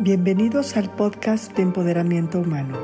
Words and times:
Bienvenidos 0.00 0.76
al 0.76 0.90
podcast 0.90 1.52
de 1.56 1.62
Empoderamiento 1.62 2.38
Humano, 2.38 2.78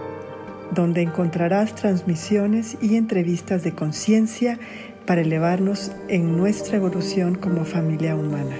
donde 0.73 1.01
encontrarás 1.01 1.73
transmisiones 1.77 2.77
y 2.83 2.97
entrevistas 2.97 3.63
de 3.63 3.73
conciencia 3.73 4.59
para 5.07 5.21
elevarnos 5.21 5.93
en 6.09 6.37
nuestra 6.37 6.77
evolución 6.77 7.37
como 7.37 7.65
familia 7.65 8.17
humana. 8.17 8.57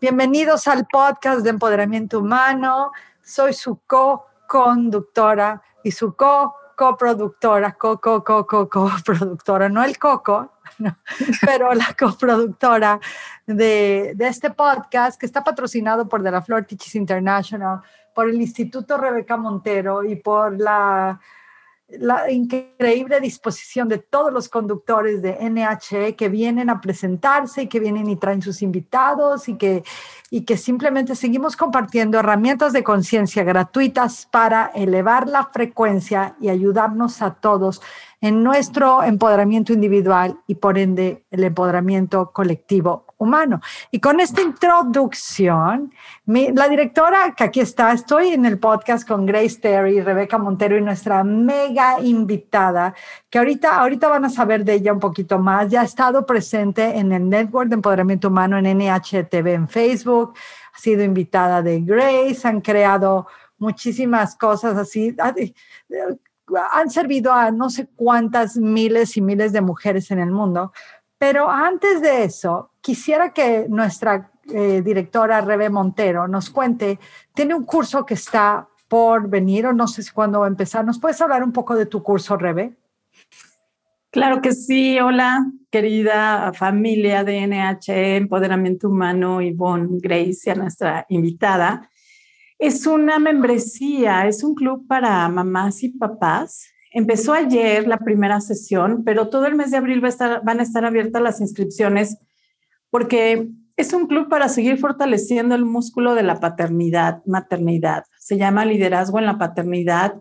Bienvenidos 0.00 0.66
al 0.66 0.86
podcast 0.86 1.40
de 1.40 1.50
Empoderamiento 1.50 2.20
Humano. 2.20 2.90
Soy 3.22 3.52
su 3.52 3.80
co-conductora 3.86 5.60
y 5.82 5.90
su 5.90 6.16
co 6.16 6.54
coproductora, 6.74 7.72
co, 7.72 7.98
co, 7.98 8.22
co, 8.22 8.46
co, 8.46 8.68
coproductora, 8.68 9.68
no 9.68 9.82
el 9.84 9.98
coco, 9.98 10.52
pero 11.46 11.72
la 11.74 11.94
coproductora 11.98 13.00
de, 13.46 14.12
de, 14.14 14.26
este 14.26 14.50
podcast 14.50 15.18
que 15.18 15.26
está 15.26 15.44
patrocinado 15.44 16.08
por 16.08 16.22
De 16.22 16.30
la 16.30 16.42
Flor 16.42 16.64
Teachers 16.64 16.94
International, 16.94 17.80
por 18.14 18.28
el 18.28 18.40
Instituto 18.40 18.96
Rebeca 18.96 19.36
Montero 19.36 20.04
y 20.04 20.16
por 20.16 20.58
la 20.58 21.20
la 21.88 22.30
increíble 22.30 23.20
disposición 23.20 23.88
de 23.88 23.98
todos 23.98 24.32
los 24.32 24.48
conductores 24.48 25.20
de 25.20 25.38
NHE 25.50 26.16
que 26.16 26.28
vienen 26.28 26.70
a 26.70 26.80
presentarse 26.80 27.62
y 27.62 27.66
que 27.66 27.78
vienen 27.78 28.08
y 28.08 28.16
traen 28.16 28.42
sus 28.42 28.62
invitados 28.62 29.48
y 29.48 29.56
que, 29.56 29.84
y 30.30 30.42
que 30.42 30.56
simplemente 30.56 31.14
seguimos 31.14 31.56
compartiendo 31.56 32.18
herramientas 32.18 32.72
de 32.72 32.82
conciencia 32.82 33.44
gratuitas 33.44 34.26
para 34.30 34.70
elevar 34.74 35.28
la 35.28 35.46
frecuencia 35.46 36.36
y 36.40 36.48
ayudarnos 36.48 37.20
a 37.20 37.34
todos 37.34 37.82
en 38.20 38.42
nuestro 38.42 39.02
empoderamiento 39.02 39.74
individual 39.74 40.40
y 40.46 40.54
por 40.54 40.78
ende 40.78 41.26
el 41.30 41.44
empoderamiento 41.44 42.32
colectivo 42.32 43.03
humano. 43.18 43.60
Y 43.90 44.00
con 44.00 44.20
esta 44.20 44.42
introducción, 44.42 45.92
la 46.26 46.68
directora 46.68 47.34
que 47.36 47.44
aquí 47.44 47.60
está, 47.60 47.92
estoy 47.92 48.28
en 48.28 48.44
el 48.44 48.58
podcast 48.58 49.06
con 49.06 49.26
Grace 49.26 49.60
Terry, 49.60 50.00
Rebeca 50.00 50.38
Montero 50.38 50.76
y 50.76 50.82
nuestra 50.82 51.24
mega 51.24 52.00
invitada, 52.00 52.94
que 53.30 53.38
ahorita, 53.38 53.78
ahorita 53.78 54.08
van 54.08 54.24
a 54.24 54.30
saber 54.30 54.64
de 54.64 54.74
ella 54.74 54.92
un 54.92 55.00
poquito 55.00 55.38
más. 55.38 55.70
Ya 55.70 55.82
ha 55.82 55.84
estado 55.84 56.24
presente 56.26 56.98
en 56.98 57.12
el 57.12 57.28
Network 57.28 57.68
de 57.68 57.74
Empoderamiento 57.74 58.28
Humano 58.28 58.58
en 58.58 58.78
NHTV 58.78 59.46
en 59.48 59.68
Facebook, 59.68 60.34
ha 60.74 60.78
sido 60.78 61.02
invitada 61.02 61.62
de 61.62 61.80
Grace, 61.80 62.46
han 62.46 62.60
creado 62.60 63.26
muchísimas 63.58 64.36
cosas 64.36 64.76
así 64.76 65.16
han 66.72 66.90
servido 66.90 67.32
a 67.32 67.50
no 67.50 67.70
sé 67.70 67.88
cuántas 67.96 68.56
miles 68.56 69.16
y 69.16 69.20
miles 69.20 69.52
de 69.52 69.60
mujeres 69.60 70.10
en 70.10 70.18
el 70.18 70.30
mundo. 70.30 70.72
Pero 71.18 71.50
antes 71.50 72.00
de 72.00 72.24
eso, 72.24 72.72
quisiera 72.80 73.32
que 73.32 73.66
nuestra 73.68 74.30
eh, 74.52 74.82
directora 74.82 75.40
Rebe 75.40 75.70
Montero 75.70 76.28
nos 76.28 76.50
cuente, 76.50 76.98
tiene 77.34 77.54
un 77.54 77.64
curso 77.64 78.04
que 78.04 78.14
está 78.14 78.68
por 78.88 79.28
venir 79.28 79.66
o 79.66 79.72
no 79.72 79.88
sé 79.88 80.02
si 80.02 80.12
cuándo 80.12 80.40
va 80.40 80.46
a 80.46 80.48
empezar. 80.48 80.84
¿Nos 80.84 81.00
puedes 81.00 81.20
hablar 81.20 81.42
un 81.42 81.52
poco 81.52 81.74
de 81.74 81.86
tu 81.86 82.02
curso, 82.02 82.36
Rebe? 82.36 82.76
Claro 84.10 84.40
que 84.40 84.52
sí. 84.52 85.00
Hola, 85.00 85.44
querida 85.70 86.52
familia 86.52 87.24
de 87.24 87.46
NH 87.46 88.16
Empoderamiento 88.16 88.88
Humano, 88.88 89.40
Yvonne 89.40 89.98
Grace, 90.00 90.50
a 90.50 90.54
nuestra 90.54 91.06
invitada. 91.08 91.90
Es 92.58 92.86
una 92.86 93.18
membresía, 93.18 94.26
es 94.28 94.44
un 94.44 94.54
club 94.54 94.86
para 94.86 95.28
mamás 95.28 95.82
y 95.82 95.88
papás. 95.88 96.73
Empezó 96.96 97.32
ayer 97.32 97.88
la 97.88 97.98
primera 97.98 98.40
sesión, 98.40 99.02
pero 99.02 99.28
todo 99.28 99.46
el 99.46 99.56
mes 99.56 99.72
de 99.72 99.78
abril 99.78 100.00
van 100.00 100.60
a 100.60 100.62
estar 100.62 100.84
abiertas 100.84 101.20
las 101.20 101.40
inscripciones 101.40 102.18
porque 102.88 103.48
es 103.76 103.92
un 103.92 104.06
club 104.06 104.28
para 104.28 104.48
seguir 104.48 104.78
fortaleciendo 104.78 105.56
el 105.56 105.64
músculo 105.64 106.14
de 106.14 106.22
la 106.22 106.38
paternidad, 106.38 107.20
maternidad. 107.26 108.04
Se 108.20 108.38
llama 108.38 108.64
liderazgo 108.64 109.18
en 109.18 109.26
la 109.26 109.38
paternidad 109.38 110.14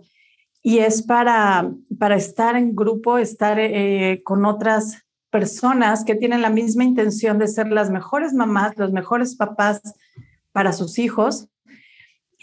y 0.63 0.79
es 0.79 1.03
para, 1.03 1.71
para 1.99 2.15
estar 2.15 2.55
en 2.55 2.75
grupo, 2.75 3.19
estar 3.19 3.59
eh, 3.59 4.23
con 4.23 4.43
otras 4.43 5.03
personas 5.29 6.03
que 6.03 6.15
tienen 6.15 6.41
la 6.41 6.49
misma 6.49 6.85
intención 6.85 7.37
de 7.37 7.49
ser 7.49 7.67
las 7.67 7.91
mejores 7.91 8.33
mamás, 8.33 8.79
los 8.79 8.91
mejores 8.91 9.35
papás 9.35 9.79
para 10.51 10.73
sus 10.73 10.97
hijos 10.97 11.49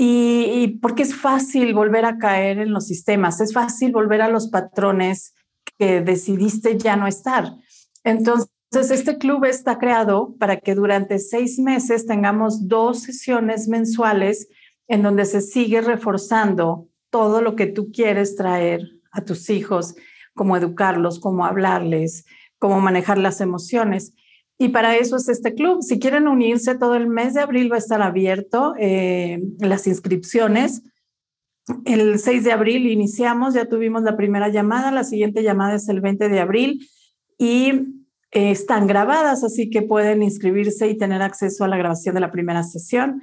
y, 0.02 0.78
porque 0.80 1.02
es 1.02 1.14
fácil 1.14 1.74
volver 1.74 2.06
a 2.06 2.16
caer 2.16 2.58
en 2.58 2.72
los 2.72 2.86
sistemas, 2.86 3.38
es 3.42 3.52
fácil 3.52 3.92
volver 3.92 4.22
a 4.22 4.30
los 4.30 4.48
patrones 4.48 5.34
que 5.78 6.00
decidiste 6.00 6.78
ya 6.78 6.96
no 6.96 7.06
estar. 7.06 7.52
Entonces, 8.02 8.48
este 8.72 9.18
club 9.18 9.44
está 9.44 9.78
creado 9.78 10.36
para 10.38 10.56
que 10.56 10.74
durante 10.74 11.18
seis 11.18 11.58
meses 11.58 12.06
tengamos 12.06 12.66
dos 12.66 13.02
sesiones 13.02 13.68
mensuales 13.68 14.48
en 14.88 15.02
donde 15.02 15.26
se 15.26 15.42
sigue 15.42 15.82
reforzando 15.82 16.88
todo 17.10 17.42
lo 17.42 17.54
que 17.54 17.66
tú 17.66 17.92
quieres 17.92 18.36
traer 18.36 18.80
a 19.12 19.20
tus 19.20 19.50
hijos, 19.50 19.96
cómo 20.34 20.56
educarlos, 20.56 21.20
cómo 21.20 21.44
hablarles, 21.44 22.24
cómo 22.58 22.80
manejar 22.80 23.18
las 23.18 23.42
emociones. 23.42 24.14
Y 24.62 24.68
para 24.68 24.94
eso 24.94 25.16
es 25.16 25.26
este 25.30 25.54
club. 25.54 25.80
Si 25.80 25.98
quieren 25.98 26.28
unirse, 26.28 26.74
todo 26.74 26.94
el 26.94 27.06
mes 27.06 27.32
de 27.32 27.40
abril 27.40 27.72
va 27.72 27.76
a 27.76 27.78
estar 27.78 28.02
abierto 28.02 28.74
eh, 28.78 29.42
las 29.58 29.86
inscripciones. 29.86 30.82
El 31.86 32.18
6 32.18 32.44
de 32.44 32.52
abril 32.52 32.86
iniciamos, 32.86 33.54
ya 33.54 33.64
tuvimos 33.64 34.02
la 34.02 34.18
primera 34.18 34.50
llamada, 34.50 34.90
la 34.90 35.04
siguiente 35.04 35.42
llamada 35.42 35.76
es 35.76 35.88
el 35.88 36.02
20 36.02 36.28
de 36.28 36.40
abril 36.40 36.86
y 37.38 37.70
eh, 38.32 38.50
están 38.50 38.86
grabadas, 38.86 39.44
así 39.44 39.70
que 39.70 39.80
pueden 39.80 40.22
inscribirse 40.22 40.90
y 40.90 40.98
tener 40.98 41.22
acceso 41.22 41.64
a 41.64 41.68
la 41.68 41.78
grabación 41.78 42.14
de 42.14 42.20
la 42.20 42.30
primera 42.30 42.62
sesión. 42.62 43.22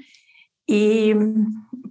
Y 0.66 1.14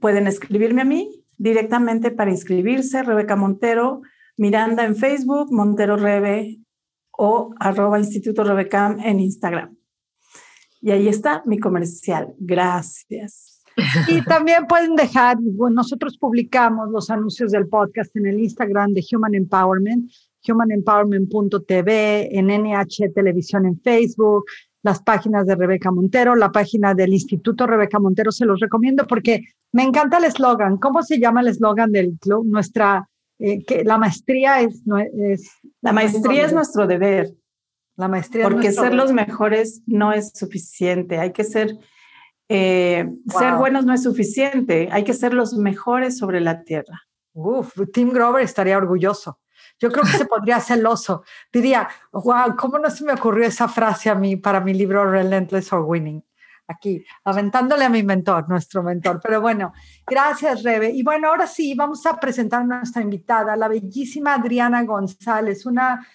pueden 0.01 0.27
escribirme 0.27 0.83
a 0.83 0.87
mí 0.87 1.23
directamente 1.39 2.11
para 2.11 2.33
inscribirse, 2.33 3.05
Rebeca 3.05 3.37
Montero, 3.37 4.03
Miranda 4.37 4.85
en 4.85 4.97
Facebook, 4.97 5.53
Montero 5.53 5.97
Rebe 5.97 6.66
o 7.19 7.55
arroba 7.59 7.99
Instituto 7.99 8.45
Rebecam 8.45 8.99
en 9.01 9.21
Instagram. 9.21 9.77
Y 10.81 10.91
ahí 10.91 11.09
está 11.09 11.43
mi 11.47 11.59
comercial. 11.59 12.35
Gracias. 12.39 13.63
Y 14.09 14.23
también 14.23 14.67
pueden 14.67 14.97
dejar, 14.97 15.37
nosotros 15.41 16.17
publicamos 16.17 16.91
los 16.91 17.11
anuncios 17.11 17.53
del 17.53 17.69
podcast 17.69 18.15
en 18.17 18.27
el 18.27 18.41
Instagram 18.41 18.95
de 18.95 19.05
Human 19.13 19.35
Empowerment, 19.35 20.11
humanempowerment.tv, 20.49 22.39
en 22.39 22.47
NH 22.47 23.11
Televisión 23.15 23.67
en 23.67 23.79
Facebook, 23.81 24.45
las 24.83 25.03
páginas 25.03 25.47
de 25.47 25.57
Rebeca 25.57 25.91
Montero, 25.91 26.37
la 26.37 26.53
página 26.53 26.95
del 26.95 27.13
Instituto 27.13 27.67
Rebeca 27.67 27.99
Montero, 27.99 28.31
se 28.31 28.47
los 28.47 28.61
recomiendo 28.61 29.07
porque 29.07 29.43
me 29.73 29.83
encanta 29.83 30.19
el 30.19 30.25
eslogan. 30.25 30.79
¿Cómo 30.79 31.03
se 31.03 31.19
llama 31.19 31.41
el 31.41 31.49
eslogan 31.49 31.91
del 31.91 32.17
club? 32.19 32.47
Nuestra 32.47 33.09
eh, 33.39 33.65
que 33.65 33.85
la 33.85 33.99
maestría 33.99 34.61
es, 34.61 34.83
es 35.19 35.51
la 35.81 35.93
maestría 35.93 36.47
es 36.47 36.53
nuestro 36.53 36.87
deber. 36.87 37.33
La 37.97 38.09
maestría 38.09 38.45
porque 38.45 38.73
ser 38.73 38.93
los 38.93 39.13
mejores 39.13 39.83
no 39.87 40.13
es 40.13 40.33
suficiente. 40.35 41.19
Hay 41.19 41.33
que 41.33 41.45
ser 41.45 41.79
eh, 42.49 43.09
ser 43.27 43.55
buenos 43.55 43.85
no 43.85 43.93
es 43.93 44.03
suficiente. 44.03 44.89
Hay 44.93 45.05
que 45.05 45.15
ser 45.15 45.35
los 45.35 45.55
mejores 45.55 46.19
sobre 46.19 46.41
la 46.41 46.63
tierra. 46.63 47.03
Uf, 47.33 47.75
Tim 47.93 48.11
Grover 48.11 48.43
estaría 48.43 48.77
orgulloso. 48.77 49.41
Yo 49.79 49.91
creo 49.91 50.05
que 50.05 50.17
se 50.17 50.25
podría 50.27 50.61
celoso. 50.61 51.23
Diría, 51.53 51.89
wow, 52.13 52.57
¿cómo 52.57 52.79
no 52.79 52.91
se 52.91 53.05
me 53.05 53.13
ocurrió 53.13 53.47
esa 53.47 53.69
frase 53.69 54.09
a 54.09 54.15
mí 54.15 54.37
para 54.37 54.61
mi 54.61 54.73
libro 54.73 55.11
Relentless 55.11 55.73
or 55.73 55.83
Winning? 55.83 56.23
Aquí, 56.69 57.05
aventándole 57.25 57.85
a 57.85 57.89
mi 57.89 58.03
mentor, 58.03 58.49
nuestro 58.49 58.83
mentor. 58.83 59.21
Pero 59.23 59.41
bueno, 59.41 59.73
gracias, 60.07 60.63
Rebe. 60.63 60.91
Y 60.91 61.03
bueno, 61.03 61.29
ahora 61.29 61.47
sí, 61.47 61.75
vamos 61.75 62.05
a 62.07 62.19
presentar 62.19 62.63
a 62.63 62.65
nuestra 62.65 63.03
invitada, 63.03 63.57
la 63.57 63.69
bellísima 63.69 64.35
Adriana 64.35 64.83
González, 64.85 65.67
una 65.67 66.07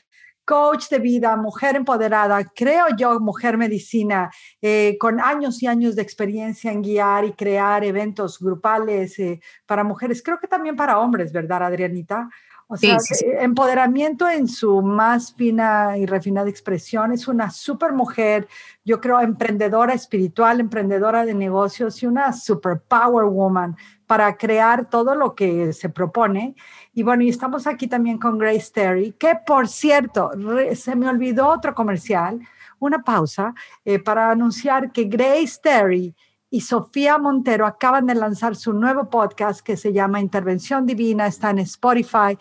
coach 0.44 0.90
de 0.90 1.00
vida, 1.00 1.36
mujer 1.38 1.76
empoderada, 1.76 2.44
creo 2.44 2.88
yo, 2.98 3.20
mujer 3.20 3.58
medicina, 3.58 4.30
eh, 4.62 4.98
con 5.00 5.22
años 5.22 5.62
y 5.64 5.68
años 5.68 5.96
de 5.96 6.02
experiencia 6.02 6.72
en 6.72 6.82
guiar 6.82 7.26
y 7.26 7.34
crear 7.34 7.86
eventos 7.86 8.40
grupales 8.40 9.18
eh, 9.20 9.40
para 9.66 9.84
mujeres, 9.84 10.22
creo 10.22 10.40
que 10.40 10.48
también 10.48 10.76
para 10.76 11.00
hombres, 11.00 11.32
¿verdad, 11.32 11.64
Adrianita? 11.64 12.30
O 12.72 12.78
sea, 12.78 12.96
eh, 12.96 13.38
empoderamiento 13.42 14.30
en 14.30 14.48
su 14.48 14.82
más 14.82 15.34
fina 15.34 15.98
y 15.98 16.06
refinada 16.06 16.50
expresión. 16.50 17.12
Es 17.12 17.28
una 17.28 17.50
super 17.50 17.92
mujer, 17.92 18.48
yo 18.86 19.02
creo, 19.02 19.20
emprendedora 19.20 19.94
espiritual, 19.94 20.62
emprendedora 20.62 21.26
de 21.26 21.34
negocios 21.34 22.02
y 22.02 22.06
una 22.06 22.32
super 22.32 22.80
power 22.80 23.26
woman 23.26 23.76
para 24.08 24.38
crear 24.38 24.90
todo 24.90 25.16
lo 25.16 25.36
que 25.36 25.74
se 25.74 25.90
propone. 25.90 26.56
Y 26.94 27.04
bueno, 27.04 27.24
y 27.24 27.30
estamos 27.30 27.68
aquí 27.68 27.88
también 27.88 28.18
con 28.18 28.38
Grace 28.38 28.72
Terry, 28.74 29.12
que 29.20 29.36
por 29.46 29.68
cierto, 29.68 30.32
se 30.74 30.96
me 30.96 31.10
olvidó 31.10 31.50
otro 31.50 31.76
comercial, 31.76 32.40
una 32.80 33.04
pausa, 33.04 33.54
eh, 33.84 34.00
para 34.00 34.32
anunciar 34.32 34.94
que 34.94 35.04
Grace 35.04 35.60
Terry 35.62 36.16
y 36.52 36.62
Sofía 36.62 37.18
Montero 37.18 37.66
acaban 37.66 38.06
de 38.06 38.14
lanzar 38.14 38.56
su 38.56 38.74
nuevo 38.74 39.10
podcast 39.10 39.62
que 39.62 39.78
se 39.78 39.94
llama 39.94 40.20
Intervención 40.20 40.86
Divina, 40.86 41.26
está 41.26 41.50
en 41.50 41.60
Spotify 41.60 42.38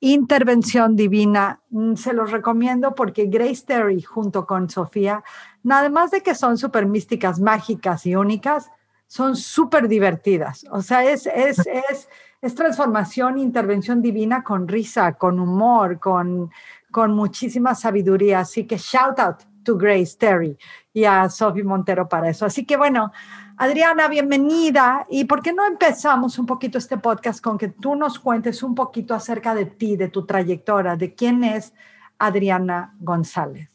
Intervención 0.00 0.96
Divina. 0.96 1.62
Mm, 1.70 1.94
se 1.94 2.12
los 2.12 2.30
recomiendo 2.30 2.94
porque 2.94 3.24
Grace 3.24 3.64
Terry 3.66 4.02
junto 4.02 4.46
con 4.46 4.68
Sofía, 4.68 5.24
nada 5.62 5.88
más 5.88 6.10
de 6.10 6.20
que 6.20 6.34
son 6.34 6.58
súper 6.58 6.84
místicas, 6.84 7.40
mágicas 7.40 8.04
y 8.04 8.14
únicas, 8.14 8.70
son 9.06 9.34
súper 9.34 9.88
divertidas. 9.88 10.66
O 10.70 10.82
sea, 10.82 11.04
es, 11.04 11.26
es, 11.26 11.58
es, 11.90 12.10
es 12.42 12.54
transformación, 12.54 13.38
intervención 13.38 14.02
divina 14.02 14.44
con 14.44 14.68
risa, 14.68 15.14
con 15.14 15.40
humor, 15.40 15.98
con, 15.98 16.50
con 16.90 17.14
muchísima 17.14 17.74
sabiduría. 17.74 18.40
Así 18.40 18.66
que 18.66 18.76
shout 18.76 19.18
out 19.18 19.36
to 19.64 19.78
Grace 19.78 20.18
Terry 20.18 20.58
y 20.92 21.04
a 21.04 21.30
Sophie 21.30 21.64
Montero 21.64 22.10
para 22.10 22.28
eso. 22.28 22.44
Así 22.44 22.66
que 22.66 22.76
bueno, 22.76 23.10
Adriana, 23.56 24.08
bienvenida. 24.08 25.06
¿Y 25.08 25.24
por 25.24 25.40
qué 25.40 25.52
no 25.52 25.64
empezamos 25.64 26.38
un 26.38 26.46
poquito 26.46 26.76
este 26.76 26.98
podcast 26.98 27.40
con 27.40 27.56
que 27.56 27.68
tú 27.68 27.94
nos 27.94 28.18
cuentes 28.18 28.64
un 28.64 28.74
poquito 28.74 29.14
acerca 29.14 29.54
de 29.54 29.66
ti, 29.66 29.96
de 29.96 30.08
tu 30.08 30.26
trayectoria, 30.26 30.96
de 30.96 31.14
quién 31.14 31.44
es 31.44 31.72
Adriana 32.18 32.96
González? 32.98 33.70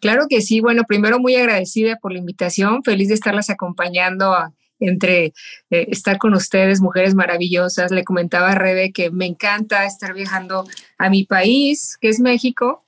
Claro 0.00 0.26
que 0.28 0.42
sí. 0.42 0.60
Bueno, 0.60 0.82
primero 0.86 1.18
muy 1.18 1.34
agradecida 1.36 1.96
por 1.96 2.12
la 2.12 2.18
invitación, 2.18 2.82
feliz 2.82 3.08
de 3.08 3.14
estarlas 3.14 3.48
acompañando 3.48 4.34
entre 4.78 5.26
eh, 5.70 5.86
estar 5.88 6.18
con 6.18 6.34
ustedes, 6.34 6.82
mujeres 6.82 7.14
maravillosas. 7.14 7.92
Le 7.92 8.04
comentaba 8.04 8.50
a 8.50 8.54
Rebe 8.54 8.92
que 8.92 9.10
me 9.10 9.24
encanta 9.24 9.86
estar 9.86 10.12
viajando 10.12 10.66
a 10.98 11.08
mi 11.08 11.24
país, 11.24 11.96
que 11.98 12.08
es 12.08 12.20
México, 12.20 12.84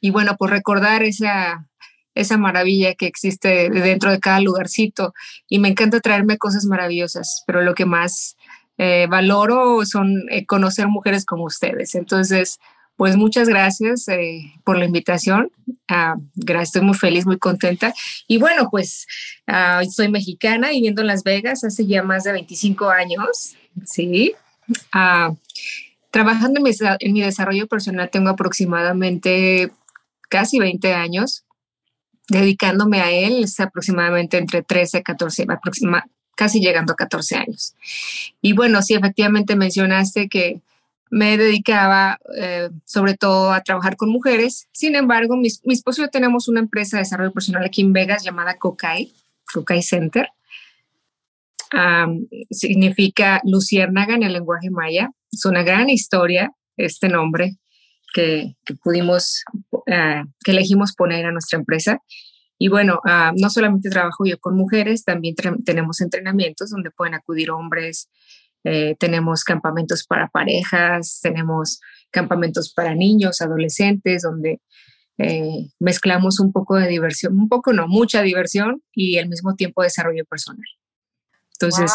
y 0.00 0.10
bueno, 0.10 0.36
pues 0.38 0.50
recordar 0.50 1.02
esa, 1.02 1.66
esa 2.14 2.38
maravilla 2.38 2.94
que 2.94 3.06
existe 3.06 3.70
dentro 3.70 4.10
de 4.10 4.20
cada 4.20 4.40
lugarcito. 4.40 5.14
Y 5.48 5.58
me 5.58 5.68
encanta 5.68 6.00
traerme 6.00 6.38
cosas 6.38 6.64
maravillosas, 6.64 7.42
pero 7.46 7.62
lo 7.62 7.74
que 7.74 7.86
más 7.86 8.36
eh, 8.78 9.06
valoro 9.08 9.84
son 9.84 10.24
eh, 10.30 10.46
conocer 10.46 10.88
mujeres 10.88 11.24
como 11.24 11.44
ustedes. 11.44 11.94
Entonces, 11.94 12.58
pues 12.96 13.16
muchas 13.16 13.48
gracias 13.48 14.06
eh, 14.08 14.52
por 14.64 14.78
la 14.78 14.84
invitación. 14.84 15.50
Ah, 15.88 16.16
gracias, 16.34 16.68
estoy 16.68 16.82
muy 16.82 16.96
feliz, 16.96 17.26
muy 17.26 17.38
contenta. 17.38 17.92
Y 18.28 18.38
bueno, 18.38 18.68
pues 18.70 19.06
ah, 19.46 19.82
soy 19.90 20.08
mexicana 20.08 20.70
viviendo 20.70 21.00
en 21.00 21.08
Las 21.08 21.24
Vegas 21.24 21.64
hace 21.64 21.86
ya 21.86 22.02
más 22.02 22.24
de 22.24 22.32
25 22.32 22.88
años, 22.90 23.56
¿sí? 23.84 24.34
Ah, 24.92 25.34
trabajando 26.10 26.60
en 26.60 26.64
mi, 26.64 26.70
en 27.00 27.12
mi 27.12 27.22
desarrollo 27.22 27.66
personal 27.66 28.08
tengo 28.10 28.30
aproximadamente 28.30 29.70
casi 30.28 30.58
20 30.58 30.94
años 30.94 31.43
dedicándome 32.28 33.00
a 33.00 33.10
él 33.10 33.44
es 33.44 33.60
aproximadamente 33.60 34.38
entre 34.38 34.62
13 34.62 34.98
y 34.98 35.02
14, 35.02 35.46
casi 36.34 36.60
llegando 36.60 36.92
a 36.92 36.96
14 36.96 37.36
años. 37.36 37.74
Y 38.40 38.52
bueno, 38.52 38.82
sí, 38.82 38.94
efectivamente 38.94 39.56
mencionaste 39.56 40.28
que 40.28 40.60
me 41.10 41.36
dedicaba 41.36 42.18
eh, 42.36 42.70
sobre 42.84 43.14
todo 43.14 43.52
a 43.52 43.62
trabajar 43.62 43.96
con 43.96 44.10
mujeres. 44.10 44.68
Sin 44.72 44.96
embargo, 44.96 45.36
mi, 45.36 45.48
esposo 45.48 46.02
y 46.02 46.04
yo 46.04 46.10
tenemos 46.10 46.48
una 46.48 46.60
empresa 46.60 46.96
de 46.96 47.02
desarrollo 47.02 47.32
personal 47.32 47.64
aquí 47.64 47.82
en 47.82 47.92
Vegas 47.92 48.24
llamada 48.24 48.56
Cocay, 48.56 49.12
Cocay 49.52 49.82
Center. 49.82 50.28
significa 52.50 53.40
luciérnaga 53.44 54.14
en 54.14 54.22
el 54.22 54.32
lenguaje 54.32 54.70
maya. 54.70 55.10
Es 55.30 55.44
una 55.44 55.62
gran 55.62 55.90
historia 55.90 56.52
este 56.76 57.08
nombre 57.08 57.58
que, 58.14 58.56
pudimos, 58.82 59.44
uh, 59.72 60.24
que 60.44 60.52
elegimos 60.52 60.94
poner 60.94 61.26
a 61.26 61.32
nuestra 61.32 61.58
empresa. 61.58 61.98
Y 62.56 62.68
bueno, 62.68 63.00
uh, 63.04 63.32
no 63.36 63.50
solamente 63.50 63.90
trabajo 63.90 64.24
yo 64.24 64.38
con 64.38 64.56
mujeres, 64.56 65.04
también 65.04 65.34
tenemos 65.66 66.00
entrenamientos 66.00 66.70
donde 66.70 66.90
pueden 66.92 67.14
acudir 67.14 67.50
hombres, 67.50 68.08
eh, 68.62 68.96
tenemos 68.98 69.44
campamentos 69.44 70.06
para 70.06 70.28
parejas, 70.28 71.20
tenemos 71.20 71.80
campamentos 72.10 72.72
para 72.72 72.94
niños, 72.94 73.42
adolescentes, 73.42 74.22
donde 74.22 74.62
eh, 75.18 75.68
mezclamos 75.80 76.40
un 76.40 76.52
poco 76.52 76.76
de 76.76 76.88
diversión, 76.88 77.38
un 77.38 77.48
poco 77.48 77.74
no, 77.74 77.88
mucha 77.88 78.22
diversión 78.22 78.82
y 78.92 79.18
al 79.18 79.28
mismo 79.28 79.54
tiempo 79.54 79.82
desarrollo 79.82 80.24
personal. 80.24 80.64
Entonces, 81.52 81.92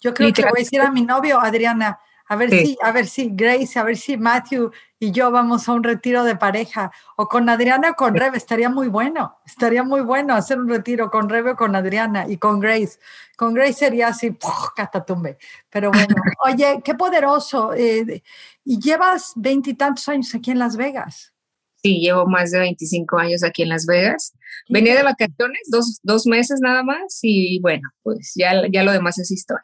yo 0.00 0.12
creo 0.12 0.32
que 0.32 0.42
voy 0.42 0.50
a 0.56 0.64
decir 0.64 0.80
a 0.80 0.90
mi 0.90 1.02
novio, 1.02 1.38
Adriana, 1.40 1.98
a 2.28 2.36
ver 2.36 2.50
si, 2.50 2.76
a 2.82 2.92
ver 2.92 3.06
si 3.06 3.30
Grace, 3.32 3.78
a 3.78 3.84
ver 3.84 3.96
si 3.96 4.16
Matthew 4.16 4.72
y 4.98 5.12
yo 5.12 5.30
vamos 5.30 5.68
a 5.68 5.72
un 5.72 5.82
retiro 5.82 6.24
de 6.24 6.36
pareja. 6.36 6.90
O 7.16 7.28
con 7.28 7.48
Adriana 7.48 7.90
o 7.90 7.94
con 7.94 8.14
Rebe, 8.14 8.36
estaría 8.36 8.68
muy 8.68 8.88
bueno. 8.88 9.38
Estaría 9.46 9.82
muy 9.84 10.00
bueno 10.00 10.34
hacer 10.34 10.58
un 10.58 10.68
retiro 10.68 11.10
con 11.10 11.28
Rebe 11.28 11.52
o 11.52 11.56
con 11.56 11.76
Adriana 11.76 12.26
y 12.28 12.38
con 12.38 12.58
Grace. 12.58 12.98
Con 13.36 13.54
Grace 13.54 13.74
sería 13.74 14.08
así, 14.08 14.36
catatumbe. 14.74 15.38
Pero 15.70 15.90
bueno, 15.90 16.14
oye, 16.46 16.80
qué 16.82 16.94
poderoso. 16.94 17.74
Eh, 17.74 18.22
y 18.64 18.80
llevas 18.80 19.32
veintitantos 19.36 20.08
años 20.08 20.34
aquí 20.34 20.50
en 20.50 20.58
Las 20.58 20.76
Vegas. 20.76 21.32
Sí, 21.82 22.00
llevo 22.00 22.26
más 22.26 22.50
de 22.50 22.58
25 22.58 23.18
años 23.18 23.44
aquí 23.44 23.62
en 23.62 23.68
Las 23.68 23.86
Vegas. 23.86 24.34
Venía 24.68 24.96
de 24.96 25.04
vacaciones, 25.04 25.60
dos, 25.70 26.00
dos 26.02 26.26
meses 26.26 26.58
nada 26.60 26.82
más, 26.82 27.20
y 27.22 27.60
bueno, 27.60 27.88
pues 28.02 28.32
ya, 28.34 28.62
ya 28.72 28.82
lo 28.82 28.90
demás 28.90 29.18
es 29.18 29.30
historia. 29.30 29.62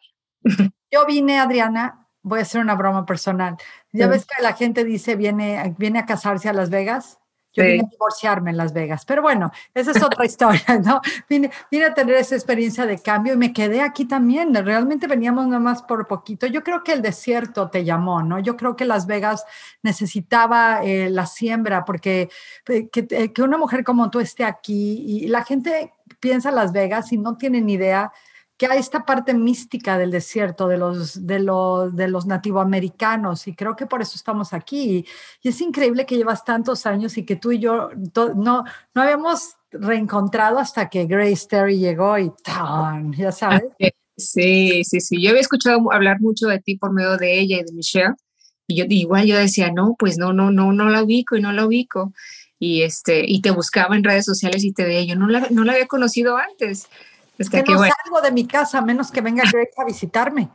Yo 0.90 1.06
vine, 1.06 1.40
Adriana, 1.40 2.01
voy 2.22 2.38
a 2.38 2.42
hacer 2.42 2.60
una 2.60 2.74
broma 2.74 3.04
personal. 3.04 3.56
Ya 3.92 4.06
ves 4.06 4.24
que 4.26 4.42
la 4.42 4.54
gente 4.54 4.84
dice 4.84 5.16
viene, 5.16 5.74
viene 5.78 5.98
a 5.98 6.06
casarse 6.06 6.48
a 6.48 6.52
Las 6.52 6.70
Vegas. 6.70 7.18
Yo 7.54 7.64
vine 7.64 7.84
a 7.84 7.90
divorciarme 7.90 8.50
en 8.50 8.56
Las 8.56 8.72
Vegas, 8.72 9.04
pero 9.04 9.20
bueno, 9.20 9.52
esa 9.74 9.90
es 9.90 10.02
otra 10.02 10.24
historia, 10.24 10.80
¿no? 10.82 11.02
Vine, 11.28 11.50
vine, 11.70 11.84
a 11.84 11.92
tener 11.92 12.14
esa 12.14 12.34
experiencia 12.34 12.86
de 12.86 12.98
cambio 12.98 13.34
y 13.34 13.36
me 13.36 13.52
quedé 13.52 13.82
aquí 13.82 14.06
también. 14.06 14.54
Realmente 14.54 15.06
veníamos 15.06 15.46
nomás 15.48 15.82
por 15.82 16.06
poquito. 16.06 16.46
Yo 16.46 16.64
creo 16.64 16.82
que 16.82 16.92
el 16.92 17.02
desierto 17.02 17.68
te 17.68 17.84
llamó, 17.84 18.22
¿no? 18.22 18.38
Yo 18.38 18.56
creo 18.56 18.74
que 18.74 18.86
Las 18.86 19.06
Vegas 19.06 19.44
necesitaba 19.82 20.82
eh, 20.82 21.10
la 21.10 21.26
siembra 21.26 21.84
porque 21.84 22.30
eh, 22.68 22.88
que, 22.88 23.06
eh, 23.10 23.34
que, 23.34 23.42
una 23.42 23.58
mujer 23.58 23.84
como 23.84 24.08
tú 24.08 24.20
esté 24.20 24.44
aquí 24.44 25.04
y 25.06 25.28
la 25.28 25.44
gente 25.44 25.92
piensa 26.20 26.50
Las 26.50 26.72
Vegas 26.72 27.12
y 27.12 27.18
no 27.18 27.36
tiene 27.36 27.60
ni 27.60 27.74
idea 27.74 28.12
que 28.62 28.68
hay 28.68 28.78
esta 28.78 29.04
parte 29.04 29.34
mística 29.34 29.98
del 29.98 30.12
desierto, 30.12 30.68
de 30.68 30.78
los, 30.78 31.26
de 31.26 31.40
los, 31.40 31.96
de 31.96 32.06
los 32.06 32.26
nativoamericanos, 32.26 33.48
y 33.48 33.56
creo 33.56 33.74
que 33.74 33.86
por 33.86 34.02
eso 34.02 34.12
estamos 34.14 34.52
aquí. 34.52 35.04
Y, 35.42 35.48
es 35.48 35.60
increíble 35.60 36.06
que 36.06 36.16
llevas 36.16 36.44
tantos 36.44 36.86
años 36.86 37.18
y 37.18 37.24
que 37.24 37.34
tú 37.34 37.50
y 37.50 37.58
yo 37.58 37.90
no, 38.36 38.62
no 38.94 39.02
habíamos 39.02 39.56
reencontrado 39.72 40.60
hasta 40.60 40.88
que 40.88 41.06
Grace 41.06 41.48
Terry 41.48 41.80
llegó 41.80 42.16
y 42.16 42.30
¡tan! 42.44 43.12
ya 43.14 43.32
sabes. 43.32 43.64
Sí, 44.16 44.84
sí, 44.84 45.00
sí. 45.00 45.20
Yo 45.20 45.30
había 45.30 45.40
escuchado 45.40 45.92
hablar 45.92 46.20
mucho 46.20 46.46
de 46.46 46.60
ti 46.60 46.76
por 46.76 46.92
medio 46.92 47.16
de 47.16 47.40
ella 47.40 47.58
y 47.58 47.64
de 47.64 47.72
Michelle, 47.72 48.14
y 48.68 48.76
yo 48.76 48.84
igual 48.88 49.26
yo 49.26 49.36
decía, 49.36 49.72
no, 49.72 49.96
pues 49.98 50.18
no, 50.18 50.32
no, 50.32 50.52
no, 50.52 50.72
no 50.72 50.88
la 50.88 51.02
ubico 51.02 51.34
y 51.34 51.40
no 51.40 51.50
la 51.50 51.66
ubico. 51.66 52.12
Y, 52.60 52.82
este, 52.82 53.24
y 53.26 53.40
te 53.40 53.50
buscaba 53.50 53.96
en 53.96 54.04
redes 54.04 54.24
sociales 54.24 54.62
y 54.62 54.72
te 54.72 54.84
veía, 54.84 55.02
yo 55.02 55.16
no 55.16 55.26
la, 55.26 55.48
no 55.50 55.64
la 55.64 55.72
había 55.72 55.88
conocido 55.88 56.36
antes. 56.36 56.86
Es 57.42 57.50
que, 57.50 57.62
no 57.62 57.78
salgo 57.78 58.20
de 58.22 58.30
mi 58.30 58.46
casa 58.46 58.78
a 58.78 58.82
menos 58.82 59.10
que 59.10 59.20
venga 59.20 59.44
Greg 59.50 59.70
a 59.76 59.84
visitarme. 59.84 60.50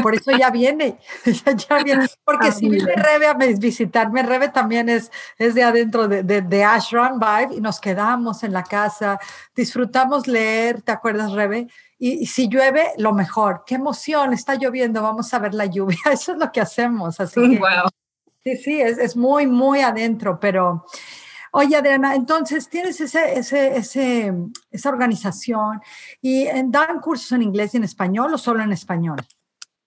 Por 0.00 0.14
eso 0.14 0.30
ya 0.30 0.50
viene, 0.50 0.98
ya, 1.68 1.82
viene. 1.82 2.06
Porque 2.24 2.48
ah, 2.48 2.52
si 2.52 2.68
viene 2.68 2.94
Rebe 2.94 3.26
a 3.26 3.34
visitarme, 3.34 4.22
Rebe 4.22 4.48
también 4.48 4.88
es, 4.88 5.10
es 5.36 5.54
de 5.54 5.62
adentro 5.62 6.08
de, 6.08 6.22
de, 6.22 6.40
de, 6.40 6.64
Ashram 6.64 7.20
Vibe 7.20 7.56
y 7.56 7.60
nos 7.60 7.78
quedamos 7.78 8.42
en 8.42 8.54
la 8.54 8.64
casa, 8.64 9.18
disfrutamos 9.54 10.26
leer, 10.26 10.80
¿te 10.80 10.92
acuerdas, 10.92 11.32
Rebe? 11.32 11.68
Y, 11.98 12.26
si 12.26 12.48
llueve, 12.48 12.92
lo 12.96 13.12
mejor. 13.12 13.64
Qué 13.66 13.74
emoción, 13.74 14.32
está 14.32 14.54
lloviendo, 14.54 15.02
vamos 15.02 15.32
a 15.34 15.38
ver 15.38 15.52
la 15.52 15.66
lluvia. 15.66 15.98
Eso 16.10 16.32
es 16.32 16.38
lo 16.38 16.50
que 16.50 16.62
hacemos. 16.62 17.20
Así 17.20 17.40
que, 17.40 17.58
wow. 17.58 17.90
Sí, 18.42 18.56
sí, 18.56 18.80
es, 18.80 18.98
es 18.98 19.14
muy, 19.14 19.46
muy 19.46 19.82
adentro, 19.82 20.40
pero 20.40 20.84
Oye, 21.54 21.76
Adriana, 21.76 22.14
entonces 22.14 22.70
tienes 22.70 22.98
ese, 23.02 23.38
ese, 23.38 23.76
ese, 23.76 24.32
esa 24.70 24.88
organización 24.88 25.80
y 26.22 26.44
eh, 26.44 26.64
dan 26.66 26.98
cursos 27.00 27.30
en 27.32 27.42
inglés 27.42 27.74
y 27.74 27.76
en 27.76 27.84
español 27.84 28.32
o 28.32 28.38
solo 28.38 28.62
en 28.62 28.72
español? 28.72 29.18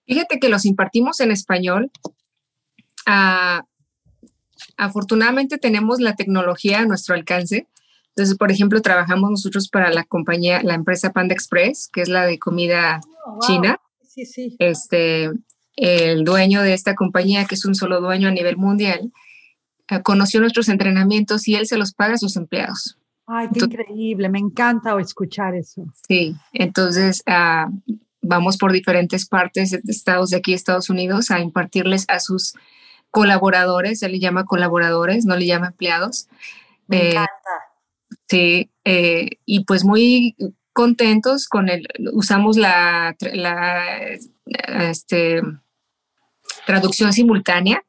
Fíjate 0.06 0.38
que 0.38 0.48
los 0.48 0.64
impartimos 0.64 1.18
en 1.18 1.32
español. 1.32 1.90
Ah, 3.04 3.64
afortunadamente 4.76 5.58
tenemos 5.58 5.98
la 5.98 6.14
tecnología 6.14 6.80
a 6.80 6.86
nuestro 6.86 7.16
alcance. 7.16 7.66
Entonces, 8.10 8.36
por 8.38 8.52
ejemplo, 8.52 8.80
trabajamos 8.80 9.28
nosotros 9.30 9.68
para 9.68 9.90
la 9.90 10.04
compañía, 10.04 10.62
la 10.62 10.74
empresa 10.74 11.12
Panda 11.12 11.34
Express, 11.34 11.88
que 11.92 12.02
es 12.02 12.08
la 12.08 12.26
de 12.26 12.38
comida 12.38 13.00
oh, 13.26 13.40
china. 13.44 13.80
Sí, 14.06 14.24
sí. 14.24 14.54
Este, 14.60 15.32
el 15.74 16.24
dueño 16.24 16.62
de 16.62 16.74
esta 16.74 16.94
compañía, 16.94 17.44
que 17.44 17.56
es 17.56 17.64
un 17.64 17.74
solo 17.74 18.00
dueño 18.00 18.28
a 18.28 18.32
nivel 18.32 18.56
mundial, 18.56 19.12
eh, 19.90 20.02
conoció 20.02 20.40
nuestros 20.40 20.68
entrenamientos 20.68 21.46
y 21.48 21.54
él 21.54 21.66
se 21.66 21.78
los 21.78 21.92
paga 21.92 22.14
a 22.14 22.18
sus 22.18 22.36
empleados. 22.36 22.98
Ay, 23.26 23.48
qué 23.52 23.64
increíble, 23.64 24.28
me 24.28 24.38
encanta 24.38 24.98
escuchar 25.00 25.54
eso. 25.54 25.84
Sí, 26.06 26.36
entonces 26.52 27.22
ah, 27.26 27.68
vamos 28.22 28.56
por 28.56 28.72
diferentes 28.72 29.26
partes 29.26 29.70
de 29.70 29.80
estados 29.88 30.30
de 30.30 30.36
aquí, 30.36 30.52
Estados 30.52 30.90
Unidos, 30.90 31.30
a 31.30 31.40
impartirles 31.40 32.04
a 32.08 32.20
sus 32.20 32.54
colaboradores, 33.10 34.02
él 34.02 34.12
le 34.12 34.20
llama 34.20 34.44
colaboradores, 34.44 35.24
no 35.24 35.36
le 35.36 35.46
llama 35.46 35.68
empleados. 35.68 36.28
Me 36.86 36.98
eh, 36.98 37.10
encanta. 37.10 37.30
Sí, 38.28 38.70
eh, 38.84 39.30
y 39.44 39.64
pues 39.64 39.84
muy 39.84 40.36
contentos 40.72 41.48
con 41.48 41.68
el, 41.68 41.88
usamos 42.12 42.56
la, 42.56 43.16
la 43.20 43.84
este, 44.90 45.40
traducción 46.66 47.12
simultánea 47.12 47.82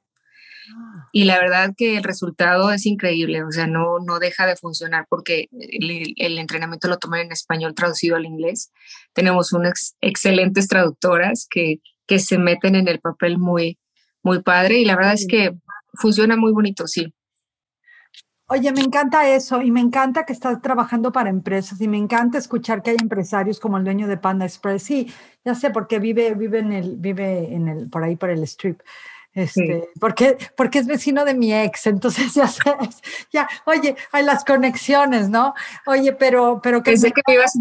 y 1.17 1.23
la 1.23 1.39
verdad 1.39 1.73
que 1.75 1.97
el 1.97 2.03
resultado 2.03 2.71
es 2.71 2.85
increíble, 2.85 3.43
o 3.43 3.51
sea, 3.51 3.65
no, 3.65 3.97
no 3.97 4.19
deja 4.19 4.45
de 4.45 4.55
funcionar 4.55 5.07
porque 5.09 5.47
el, 5.51 6.37
entrenamiento 6.37 6.87
lo 6.87 6.99
toman 6.99 7.21
en 7.21 7.31
español 7.31 7.73
traducido 7.73 8.17
al 8.17 8.25
inglés. 8.25 8.71
Tenemos 9.13 9.51
unas 9.51 9.95
excelentes 9.99 10.67
traductoras 10.67 11.47
que, 11.49 11.77
que 12.05 12.19
se 12.19 12.37
meten 12.37 12.75
en 12.75 12.87
el 12.87 12.99
papel 12.99 13.39
muy, 13.39 13.79
muy 14.21 14.43
padre 14.43 14.77
y 14.77 14.85
la 14.85 14.95
verdad 14.95 15.13
es 15.13 15.25
que 15.27 15.55
funciona 15.95 16.37
muy 16.37 16.51
bonito, 16.51 16.85
sí. 16.85 17.11
Oye, 18.49 18.71
me 18.71 18.81
encanta 18.81 19.27
eso 19.27 19.63
y 19.63 19.71
me 19.71 19.81
encanta 19.81 20.23
que 20.23 20.33
estás 20.33 20.61
trabajando 20.61 21.11
para 21.11 21.31
empresas 21.31 21.81
y 21.81 21.87
me 21.87 21.97
encanta 21.97 22.37
escuchar 22.37 22.83
que 22.83 22.91
hay 22.91 22.97
empresarios 23.01 23.59
como 23.59 23.79
el 23.79 23.83
dueño 23.85 24.07
de 24.07 24.17
Panda 24.17 24.45
Express. 24.45 24.83
Sí, 24.83 25.11
ya 25.43 25.55
sé 25.55 25.71
porque 25.71 25.97
vive, 25.97 26.35
vive 26.35 26.59
en 26.59 26.73
el, 26.73 26.95
vive 26.95 27.55
en 27.55 27.69
el, 27.69 27.89
por 27.89 28.03
ahí 28.03 28.15
por 28.15 28.29
el 28.29 28.43
strip. 28.43 28.81
Este, 29.33 29.87
porque, 29.99 30.37
porque 30.55 30.79
es 30.79 30.87
vecino 30.87 31.23
de 31.23 31.35
mi 31.35 31.53
ex, 31.53 31.85
entonces 31.85 32.33
ya 32.33 32.47
sabes, 32.47 33.01
ya, 33.31 33.47
oye, 33.65 33.95
hay 34.11 34.23
las 34.23 34.43
conexiones, 34.43 35.29
¿no? 35.29 35.53
Oye, 35.85 36.13
pero, 36.13 36.59
pero 36.61 36.81
que 36.81 36.91
pensé 36.91 37.11
que 37.11 37.21
me 37.27 37.35
ibas, 37.35 37.53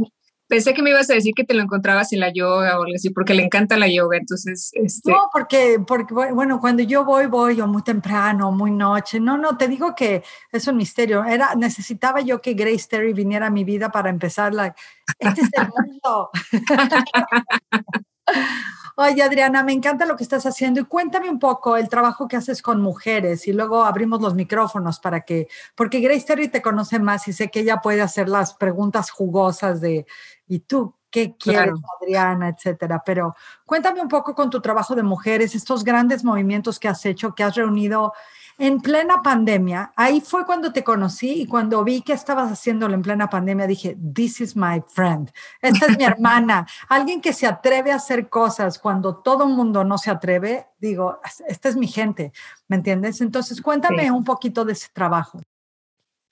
pensé 0.48 0.72
que 0.72 0.82
me 0.82 0.90
ibas 0.90 1.10
a 1.10 1.14
decir 1.14 1.34
que 1.34 1.44
te 1.44 1.52
lo 1.52 1.62
encontrabas 1.62 2.14
en 2.14 2.20
la 2.20 2.32
yoga 2.32 2.78
o 2.78 2.84
algo 2.84 2.94
así, 2.94 3.10
porque 3.10 3.34
le 3.34 3.44
encanta 3.44 3.76
la 3.76 3.88
yoga, 3.88 4.16
entonces, 4.16 4.70
este... 4.72 5.10
No, 5.10 5.28
porque, 5.32 5.78
porque, 5.86 6.14
bueno, 6.14 6.60
cuando 6.60 6.82
yo 6.82 7.04
voy, 7.04 7.26
voy 7.26 7.60
o 7.60 7.66
muy 7.66 7.82
temprano, 7.82 8.50
muy 8.52 8.70
noche, 8.70 9.20
no, 9.20 9.36
no, 9.36 9.58
te 9.58 9.68
digo 9.68 9.94
que 9.94 10.22
es 10.52 10.66
un 10.68 10.76
misterio, 10.76 11.24
era, 11.24 11.54
necesitaba 11.56 12.22
yo 12.22 12.40
que 12.40 12.54
Grace 12.54 12.86
Terry 12.88 13.12
viniera 13.12 13.48
a 13.48 13.50
mi 13.50 13.64
vida 13.64 13.90
para 13.90 14.08
empezar 14.08 14.54
la, 14.54 14.74
este 15.18 15.42
es 15.42 15.50
el 15.58 15.68
mundo. 15.68 16.30
Oye, 18.98 19.22
Adriana, 19.22 19.62
me 19.62 19.74
encanta 19.74 20.06
lo 20.06 20.16
que 20.16 20.22
estás 20.22 20.46
haciendo 20.46 20.80
y 20.80 20.84
cuéntame 20.84 21.28
un 21.28 21.38
poco 21.38 21.76
el 21.76 21.90
trabajo 21.90 22.26
que 22.26 22.36
haces 22.36 22.62
con 22.62 22.80
mujeres 22.80 23.46
y 23.46 23.52
luego 23.52 23.84
abrimos 23.84 24.22
los 24.22 24.34
micrófonos 24.34 25.00
para 25.00 25.20
que, 25.20 25.48
porque 25.74 26.00
Grace 26.00 26.24
Terry 26.24 26.48
te 26.48 26.62
conoce 26.62 26.98
más 26.98 27.28
y 27.28 27.34
sé 27.34 27.50
que 27.50 27.60
ella 27.60 27.82
puede 27.82 28.00
hacer 28.00 28.26
las 28.26 28.54
preguntas 28.54 29.10
jugosas 29.10 29.82
de, 29.82 30.06
¿y 30.48 30.60
tú 30.60 30.94
qué 31.10 31.36
quieres, 31.36 31.74
Adriana, 32.00 32.48
etcétera? 32.48 33.02
Pero 33.04 33.36
cuéntame 33.66 34.00
un 34.00 34.08
poco 34.08 34.34
con 34.34 34.48
tu 34.48 34.62
trabajo 34.62 34.94
de 34.94 35.02
mujeres, 35.02 35.54
estos 35.54 35.84
grandes 35.84 36.24
movimientos 36.24 36.78
que 36.78 36.88
has 36.88 37.04
hecho, 37.04 37.34
que 37.34 37.44
has 37.44 37.54
reunido 37.54 38.14
en 38.58 38.80
plena 38.80 39.22
pandemia, 39.22 39.92
ahí 39.96 40.20
fue 40.20 40.46
cuando 40.46 40.72
te 40.72 40.82
conocí 40.82 41.42
y 41.42 41.46
cuando 41.46 41.84
vi 41.84 42.00
que 42.00 42.14
estabas 42.14 42.50
haciéndolo 42.50 42.94
en 42.94 43.02
plena 43.02 43.28
pandemia, 43.28 43.66
dije, 43.66 43.96
this 44.14 44.40
is 44.40 44.56
my 44.56 44.82
friend, 44.88 45.30
esta 45.60 45.86
es 45.86 45.98
mi 45.98 46.04
hermana, 46.04 46.66
alguien 46.88 47.20
que 47.20 47.34
se 47.34 47.46
atreve 47.46 47.92
a 47.92 47.96
hacer 47.96 48.28
cosas 48.28 48.78
cuando 48.78 49.16
todo 49.16 49.44
el 49.44 49.54
mundo 49.54 49.84
no 49.84 49.98
se 49.98 50.10
atreve, 50.10 50.66
digo, 50.78 51.20
esta 51.46 51.68
es 51.68 51.76
mi 51.76 51.86
gente, 51.86 52.32
¿me 52.68 52.76
entiendes? 52.76 53.20
Entonces, 53.20 53.60
cuéntame 53.60 54.10
un 54.10 54.24
poquito 54.24 54.64
de 54.64 54.72
ese 54.72 54.88
trabajo. 54.92 55.40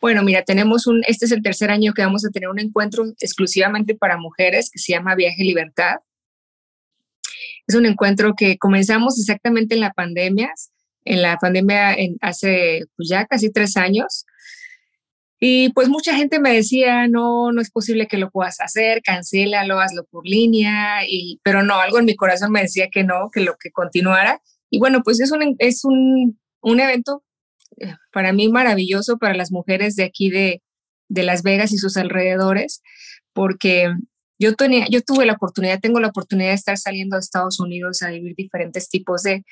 Bueno, 0.00 0.22
mira, 0.22 0.42
tenemos 0.42 0.86
un, 0.86 1.02
este 1.06 1.26
es 1.26 1.32
el 1.32 1.42
tercer 1.42 1.70
año 1.70 1.92
que 1.92 2.02
vamos 2.02 2.24
a 2.26 2.30
tener 2.30 2.48
un 2.48 2.58
encuentro 2.58 3.04
exclusivamente 3.20 3.94
para 3.94 4.18
mujeres 4.18 4.70
que 4.70 4.78
se 4.78 4.92
llama 4.92 5.14
Viaje 5.14 5.42
Libertad. 5.42 5.96
Es 7.66 7.74
un 7.74 7.86
encuentro 7.86 8.34
que 8.34 8.58
comenzamos 8.58 9.18
exactamente 9.18 9.74
en 9.74 9.80
la 9.80 9.94
pandemia 9.94 10.52
en 11.04 11.22
la 11.22 11.36
pandemia 11.36 11.96
hace 12.20 12.84
pues, 12.96 13.08
ya 13.08 13.26
casi 13.26 13.50
tres 13.50 13.76
años. 13.76 14.24
Y 15.40 15.70
pues 15.70 15.88
mucha 15.88 16.14
gente 16.16 16.38
me 16.38 16.54
decía, 16.54 17.06
no, 17.06 17.52
no 17.52 17.60
es 17.60 17.70
posible 17.70 18.06
que 18.06 18.16
lo 18.16 18.30
puedas 18.30 18.60
hacer, 18.60 19.02
cancélalo, 19.02 19.78
hazlo 19.78 20.04
por 20.04 20.26
línea, 20.26 21.00
y, 21.06 21.40
pero 21.42 21.62
no, 21.62 21.74
algo 21.80 21.98
en 21.98 22.06
mi 22.06 22.16
corazón 22.16 22.50
me 22.50 22.62
decía 22.62 22.88
que 22.90 23.04
no, 23.04 23.30
que 23.30 23.40
lo 23.40 23.56
que 23.58 23.70
continuara. 23.70 24.40
Y 24.70 24.78
bueno, 24.78 25.02
pues 25.04 25.20
es 25.20 25.32
un, 25.32 25.54
es 25.58 25.84
un, 25.84 26.40
un 26.62 26.80
evento 26.80 27.22
eh, 27.78 27.94
para 28.12 28.32
mí 28.32 28.48
maravilloso 28.48 29.18
para 29.18 29.34
las 29.34 29.52
mujeres 29.52 29.96
de 29.96 30.04
aquí 30.04 30.30
de, 30.30 30.62
de 31.08 31.22
Las 31.24 31.42
Vegas 31.42 31.72
y 31.72 31.78
sus 31.78 31.96
alrededores, 31.96 32.82
porque 33.32 33.92
yo, 34.38 34.54
tenía, 34.54 34.86
yo 34.88 35.02
tuve 35.02 35.26
la 35.26 35.34
oportunidad, 35.34 35.80
tengo 35.80 36.00
la 36.00 36.08
oportunidad 36.08 36.50
de 36.50 36.54
estar 36.54 36.78
saliendo 36.78 37.16
a 37.16 37.20
Estados 37.20 37.60
Unidos 37.60 38.02
a 38.02 38.10
vivir 38.10 38.34
diferentes 38.34 38.88
tipos 38.88 39.22
de, 39.22 39.44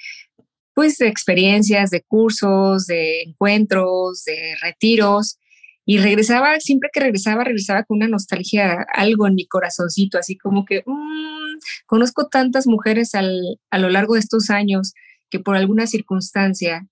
pues 0.75 0.99
de 0.99 1.09
experiencias, 1.09 1.91
de 1.91 2.03
cursos, 2.03 2.87
de 2.87 3.23
encuentros, 3.23 4.25
de 4.25 4.55
retiros. 4.63 5.39
Y 5.85 5.99
regresaba, 5.99 6.61
siempre 6.61 6.91
que 6.93 7.01
regresaba, 7.01 7.45
regresaba 7.45 7.83
con 7.83 7.97
una 7.97 8.09
nostalgia, 8.09 8.87
algo 8.95 9.27
en 9.27 9.35
mi 9.35 9.47
corazoncito, 9.47 10.17
así 10.17 10.39
como 10.39 10.65
que 10.65 10.83
mm, 10.87 11.59
conozco 11.87 12.29
tantas 12.29 12.67
mujeres 12.67 13.15
al, 13.15 13.59
a 13.71 13.79
lo 13.79 13.91
largo 13.91 14.15
de 14.15 14.21
estos 14.21 14.49
años 14.51 14.93
que 15.29 15.41
por 15.41 15.57
alguna 15.57 15.87
circunstancia 15.89 16.87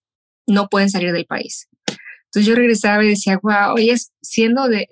no 0.46 0.68
pueden 0.68 0.90
salir 0.90 1.12
del 1.12 1.26
país. 1.26 1.68
Entonces 2.24 2.46
yo 2.46 2.54
regresaba 2.54 3.04
y 3.04 3.10
decía, 3.10 3.38
wow, 3.42 3.74
oye, 3.74 3.94
siendo 4.22 4.68
de, 4.68 4.88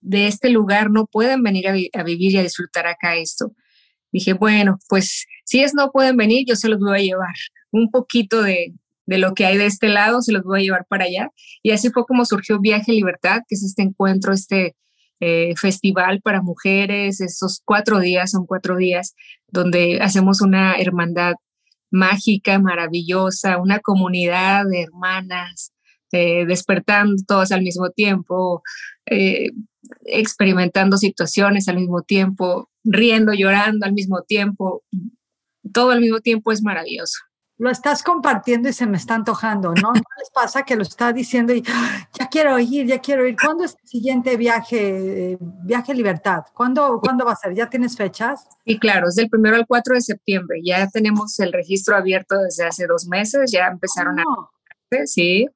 de 0.00 0.26
este 0.26 0.48
lugar, 0.48 0.90
no 0.90 1.06
pueden 1.06 1.42
venir 1.42 1.68
a, 1.68 1.74
a, 2.00 2.02
vivir 2.02 2.32
y 2.32 2.38
a 2.38 2.42
disfrutar 2.42 2.86
acá 2.86 3.16
esto. 3.16 3.52
Dije, 4.10 4.32
bueno, 4.32 4.78
pues 4.88 5.26
si 5.44 5.60
es 5.60 5.74
no 5.74 5.90
pueden 5.90 6.16
venir, 6.16 6.44
yo 6.46 6.56
se 6.56 6.68
los 6.68 6.78
voy 6.78 6.98
a 6.98 7.02
llevar 7.02 7.34
un 7.70 7.90
poquito 7.90 8.42
de, 8.42 8.74
lo 9.06 9.34
que 9.34 9.46
hay 9.46 9.56
de 9.56 9.66
este 9.66 9.88
lado, 9.88 10.20
se 10.20 10.32
los 10.32 10.42
voy 10.42 10.60
a 10.60 10.62
llevar 10.62 10.86
para 10.86 11.04
allá. 11.04 11.30
Y 11.62 11.70
así 11.70 11.90
fue 11.90 12.04
como 12.06 12.24
surgió 12.24 12.60
Viaje 12.60 12.92
Libertad, 12.92 13.40
que 13.48 13.54
es 13.54 13.64
este 13.64 13.82
encuentro, 13.82 14.32
este 14.32 14.76
eh, 15.20 15.54
festival 15.56 16.20
para 16.22 16.42
mujeres. 16.42 17.20
Esos 17.20 17.62
cuatro 17.64 18.00
días 18.00 18.30
son 18.32 18.46
cuatro 18.46 18.76
días 18.76 19.14
donde 19.48 19.98
hacemos 20.00 20.42
una 20.42 20.76
hermandad 20.76 21.34
mágica, 21.90 22.58
maravillosa, 22.58 23.58
una 23.58 23.80
comunidad 23.80 24.66
de 24.70 24.82
hermanas, 24.82 25.72
eh, 26.12 26.44
despertando 26.46 27.14
todas 27.26 27.50
al 27.50 27.62
mismo 27.62 27.90
tiempo, 27.90 28.62
eh, 29.06 29.50
experimentando 30.04 30.98
situaciones 30.98 31.66
al 31.68 31.76
mismo 31.76 32.02
tiempo, 32.02 32.70
riendo, 32.84 33.32
llorando 33.32 33.86
al 33.86 33.94
mismo 33.94 34.22
tiempo. 34.22 34.82
Todo 35.72 35.90
al 35.92 36.00
mismo 36.00 36.20
tiempo 36.20 36.52
es 36.52 36.62
maravilloso 36.62 37.27
lo 37.58 37.70
estás 37.70 38.04
compartiendo 38.04 38.68
y 38.68 38.72
se 38.72 38.86
me 38.86 38.96
está 38.96 39.16
antojando, 39.16 39.74
¿no? 39.74 39.92
¿No 39.92 40.02
les 40.18 40.30
pasa 40.32 40.62
que 40.62 40.76
lo 40.76 40.82
está 40.82 41.12
diciendo 41.12 41.52
y 41.52 41.62
¡Ah! 41.68 42.08
ya 42.16 42.28
quiero 42.28 42.58
ir, 42.58 42.86
ya 42.86 43.00
quiero 43.00 43.26
ir? 43.26 43.36
¿Cuándo 43.36 43.64
es 43.64 43.76
el 43.82 43.88
siguiente 43.88 44.36
viaje, 44.36 45.36
viaje 45.40 45.92
Libertad? 45.92 46.44
¿Cuándo, 46.54 47.00
¿Cuándo 47.02 47.24
va 47.24 47.32
a 47.32 47.36
ser? 47.36 47.54
¿Ya 47.54 47.68
tienes 47.68 47.96
fechas? 47.96 48.46
Sí, 48.64 48.78
claro, 48.78 49.08
es 49.08 49.16
del 49.16 49.28
primero 49.28 49.56
al 49.56 49.66
4 49.66 49.94
de 49.94 50.00
septiembre. 50.00 50.60
Ya 50.64 50.86
tenemos 50.88 51.38
el 51.40 51.52
registro 51.52 51.96
abierto 51.96 52.38
desde 52.38 52.64
hace 52.64 52.86
dos 52.86 53.06
meses, 53.06 53.50
ya 53.50 53.66
empezaron 53.66 54.20
a... 54.20 54.24
Sí. 55.04 55.48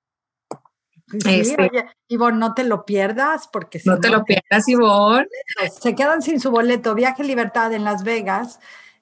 Sí, 1.08 1.40
este, 1.40 1.62
oye, 1.62 1.84
Ivonne, 2.08 2.38
no 2.38 2.54
te 2.54 2.64
lo 2.64 2.86
pierdas 2.86 3.48
porque... 3.52 3.80
no, 3.84 4.00
te 4.00 4.08
lo 4.08 4.24
pierdas, 4.24 4.66
Ivonne. 4.66 5.26
Se 5.78 5.94
quedan 5.94 6.22
sin 6.22 6.40
su 6.40 6.50
boleto. 6.50 6.94
Viaje 6.94 7.22
Libertad 7.22 7.72
en 7.74 7.84
Las 7.84 8.02
Vegas 8.02 8.58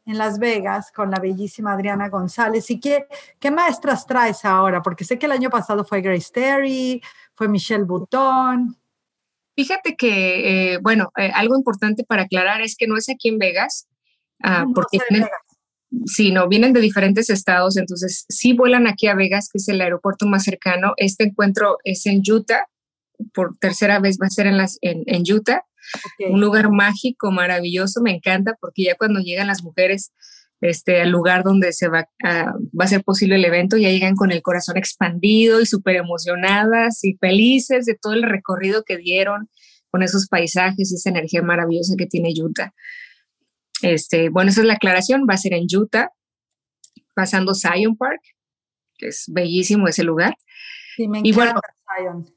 en 0.07 0.19
Las 0.19 0.39
Vegas 0.39 0.91
con 0.93 1.11
la 1.11 1.19
bellísima 1.19 1.73
Adriana 1.73 2.09
González. 2.09 2.71
¿Y 2.71 2.81
qué, 2.81 3.07
qué 3.39 3.51
maestras 3.51 4.07
traes 4.07 4.45
ahora? 4.45 4.83
Porque 4.83 5.05
sé 5.05 5.19
que 5.19 5.27
el 5.27 5.33
año 5.33 5.51
pasado 5.51 5.85
fue 5.85 6.01
Grace 6.01 6.31
Terry, 6.33 7.03
fue 7.35 7.49
Michelle 7.49 7.85
Bouton. 7.85 8.77
Fíjate 9.57 9.97
que, 9.97 10.73
eh, 10.75 10.79
bueno, 10.79 11.13
eh, 11.17 11.31
algo 11.35 11.57
importante 11.57 12.05
para 12.05 12.23
aclarar 12.23 12.63
es 12.63 12.77
que 12.77 12.87
no 12.87 12.97
es 12.97 13.09
aquí 13.09 13.29
en 13.29 13.39
Vegas, 13.39 13.89
ah, 14.43 14.65
porque 14.75 14.99
vienen, 15.11 15.29
sí, 16.07 16.33
no, 16.33 16.49
vienen 16.49 16.73
de 16.73 16.81
diferentes 16.81 17.29
estados, 17.31 17.77
entonces 17.77 18.25
sí 18.29 18.55
vuelan 18.55 18.87
aquí 18.87 19.07
a 19.07 19.15
Vegas, 19.15 19.49
que 19.53 19.59
es 19.59 19.69
el 19.69 19.81
aeropuerto 19.81 20.27
más 20.27 20.45
cercano. 20.45 20.95
Este 20.97 21.25
encuentro 21.25 21.79
es 21.85 22.07
en 22.07 22.23
Utah, 22.27 22.67
por 23.35 23.57
tercera 23.59 23.99
vez 23.99 24.19
va 24.21 24.27
a 24.27 24.31
ser 24.31 24.47
en, 24.47 24.57
las, 24.57 24.79
en, 24.81 25.03
en 25.07 25.23
Utah. 25.31 25.65
Un 26.29 26.41
lugar 26.41 26.71
mágico, 26.71 27.31
maravilloso, 27.31 28.01
me 28.03 28.13
encanta 28.13 28.57
porque 28.61 28.85
ya 28.85 28.95
cuando 28.97 29.21
llegan 29.21 29.47
las 29.47 29.63
mujeres 29.63 30.13
este, 30.61 31.01
al 31.01 31.11
lugar 31.11 31.43
donde 31.43 31.73
se 31.73 31.89
va 31.89 32.09
a, 32.23 32.53
va 32.79 32.85
a 32.85 32.89
ser 32.89 33.03
posible 33.03 33.37
el 33.37 33.45
evento, 33.45 33.77
ya 33.77 33.89
llegan 33.89 34.15
con 34.15 34.31
el 34.31 34.43
corazón 34.43 34.77
expandido 34.77 35.61
y 35.61 35.67
súper 35.67 35.97
emocionadas 35.97 37.03
y 37.05 37.15
felices 37.15 37.87
de 37.87 37.95
todo 37.95 38.13
el 38.13 38.23
recorrido 38.23 38.85
que 38.85 38.99
dieron 38.99 39.49
con 39.91 40.03
esos 40.03 40.29
paisajes 40.29 40.93
y 40.93 40.95
esa 40.95 41.11
energía 41.11 41.43
maravillosa 41.43 41.95
que 41.97 42.07
tiene 42.07 42.33
Utah. 42.37 42.75
Este, 43.83 44.29
bueno, 44.29 44.51
esa 44.51 44.61
es 44.61 44.67
la 44.67 44.75
aclaración, 44.75 45.27
va 45.29 45.35
a 45.35 45.39
ser 45.39 45.55
en 45.55 45.67
Utah, 45.75 46.13
pasando 47.15 47.55
Zion 47.55 47.97
Park, 47.97 48.21
que 48.99 49.09
es 49.09 49.25
bellísimo 49.29 49.89
ese 49.89 50.05
lugar. 50.05 50.37
Sí, 50.97 51.09
me 51.09 51.19
encanta 51.19 51.29
y 51.29 51.33
bueno, 51.33 51.61
Zion. 51.97 52.35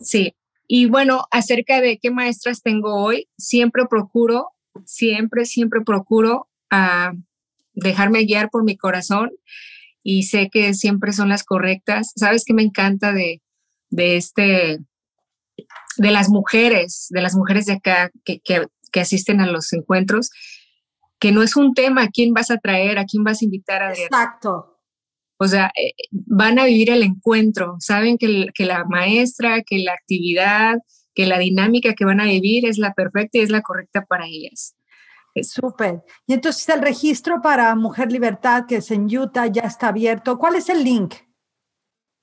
Sí, 0.00 0.34
y 0.74 0.86
bueno, 0.86 1.26
acerca 1.30 1.82
de 1.82 1.98
qué 1.98 2.10
maestras 2.10 2.62
tengo 2.62 2.94
hoy, 2.94 3.28
siempre 3.36 3.84
procuro, 3.84 4.52
siempre, 4.86 5.44
siempre 5.44 5.82
procuro 5.82 6.48
uh, 6.72 7.14
dejarme 7.74 8.24
guiar 8.24 8.48
por 8.48 8.64
mi 8.64 8.78
corazón 8.78 9.32
y 10.02 10.22
sé 10.22 10.48
que 10.50 10.72
siempre 10.72 11.12
son 11.12 11.28
las 11.28 11.44
correctas. 11.44 12.12
¿Sabes 12.16 12.44
qué 12.46 12.54
me 12.54 12.62
encanta 12.62 13.12
de, 13.12 13.42
de 13.90 14.16
este, 14.16 14.78
de 15.98 16.10
las 16.10 16.30
mujeres, 16.30 17.08
de 17.10 17.20
las 17.20 17.34
mujeres 17.34 17.66
de 17.66 17.74
acá 17.74 18.10
que, 18.24 18.40
que, 18.40 18.66
que 18.90 19.00
asisten 19.00 19.42
a 19.42 19.46
los 19.46 19.74
encuentros? 19.74 20.30
que 21.18 21.30
no 21.30 21.42
es 21.44 21.54
un 21.54 21.72
tema 21.72 22.02
a 22.02 22.08
quién 22.08 22.32
vas 22.32 22.50
a 22.50 22.56
traer, 22.56 22.98
a 22.98 23.04
quién 23.04 23.22
vas 23.22 23.42
a 23.42 23.44
invitar 23.44 23.80
a 23.80 23.92
Exacto. 23.92 24.71
O 25.42 25.48
sea, 25.48 25.72
eh, 25.76 25.92
van 26.12 26.60
a 26.60 26.66
vivir 26.66 26.90
el 26.90 27.02
encuentro, 27.02 27.74
saben 27.80 28.16
que, 28.16 28.46
que 28.54 28.64
la 28.64 28.84
maestra, 28.84 29.62
que 29.62 29.78
la 29.78 29.92
actividad, 29.92 30.76
que 31.14 31.26
la 31.26 31.38
dinámica 31.38 31.94
que 31.94 32.04
van 32.04 32.20
a 32.20 32.26
vivir 32.26 32.64
es 32.64 32.78
la 32.78 32.94
perfecta 32.94 33.38
y 33.38 33.40
es 33.40 33.50
la 33.50 33.60
correcta 33.60 34.04
para 34.04 34.26
ellas. 34.26 34.76
Súper. 35.42 36.02
Y 36.28 36.34
entonces 36.34 36.68
el 36.68 36.80
registro 36.80 37.42
para 37.42 37.74
Mujer 37.74 38.12
Libertad, 38.12 38.66
que 38.68 38.76
es 38.76 38.90
en 38.92 39.06
Utah, 39.06 39.46
ya 39.46 39.62
está 39.62 39.88
abierto. 39.88 40.38
¿Cuál 40.38 40.54
es 40.54 40.68
el 40.68 40.84
link? 40.84 41.14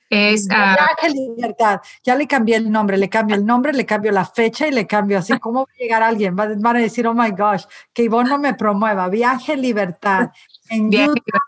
Es 0.10 0.48
uh, 0.48 1.14
Libertad. 1.14 1.82
Ya 2.06 2.16
le 2.16 2.26
cambié 2.26 2.56
el 2.56 2.72
nombre, 2.72 2.98
le 2.98 3.10
cambio 3.10 3.36
el 3.36 3.46
nombre, 3.46 3.74
le 3.74 3.86
cambio 3.86 4.14
la 4.14 4.26
fecha 4.26 4.66
y 4.66 4.72
le 4.72 4.88
cambio 4.88 5.18
así. 5.18 5.34
¿Cómo 5.40 5.66
va 5.66 5.72
a 5.74 5.78
llegar 5.78 6.04
alguien? 6.04 6.38
Van 6.38 6.66
a 6.66 6.80
decir, 6.80 7.06
oh 7.06 7.14
my 7.14 7.32
gosh, 7.32 7.66
que 7.92 8.04
Ivonne 8.04 8.30
no 8.30 8.40
me 8.40 8.54
promueva. 8.54 9.10
Viaje 9.10 9.58
Libertad 9.58 10.30
en 10.70 10.88
Utah 10.88 11.40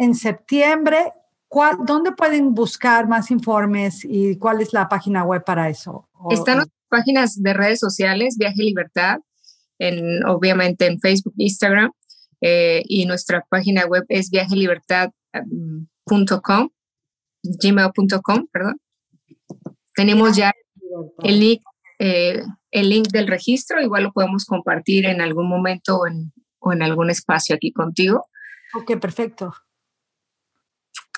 en 0.00 0.14
septiembre. 0.14 1.12
¿Dónde 1.84 2.12
pueden 2.12 2.54
buscar 2.54 3.08
más 3.08 3.30
informes 3.30 4.02
y 4.04 4.38
cuál 4.38 4.62
es 4.62 4.72
la 4.72 4.88
página 4.88 5.24
web 5.24 5.44
para 5.44 5.68
eso? 5.68 6.08
Están 6.30 6.58
las 6.58 6.68
páginas 6.88 7.42
de 7.42 7.52
redes 7.52 7.80
sociales, 7.80 8.38
Viaje 8.38 8.62
Libertad, 8.62 9.18
en, 9.78 10.24
obviamente 10.26 10.86
en 10.86 11.00
Facebook, 11.00 11.34
Instagram, 11.36 11.90
eh, 12.40 12.82
y 12.86 13.04
nuestra 13.04 13.44
página 13.50 13.84
web 13.86 14.04
es 14.08 14.30
viajelibertad.com, 14.30 16.70
gmail.com, 17.42 18.46
perdón. 18.52 18.80
Tenemos 19.94 20.36
ya 20.36 20.52
el 21.24 21.40
link, 21.40 21.62
eh, 21.98 22.42
el 22.70 22.88
link 22.88 23.08
del 23.08 23.26
registro, 23.26 23.82
igual 23.82 24.04
lo 24.04 24.12
podemos 24.12 24.46
compartir 24.46 25.04
en 25.04 25.20
algún 25.20 25.48
momento 25.48 25.98
o 25.98 26.06
en, 26.06 26.32
o 26.60 26.72
en 26.72 26.82
algún 26.82 27.10
espacio 27.10 27.56
aquí 27.56 27.72
contigo. 27.72 28.28
Ok, 28.72 29.00
perfecto. 29.00 29.52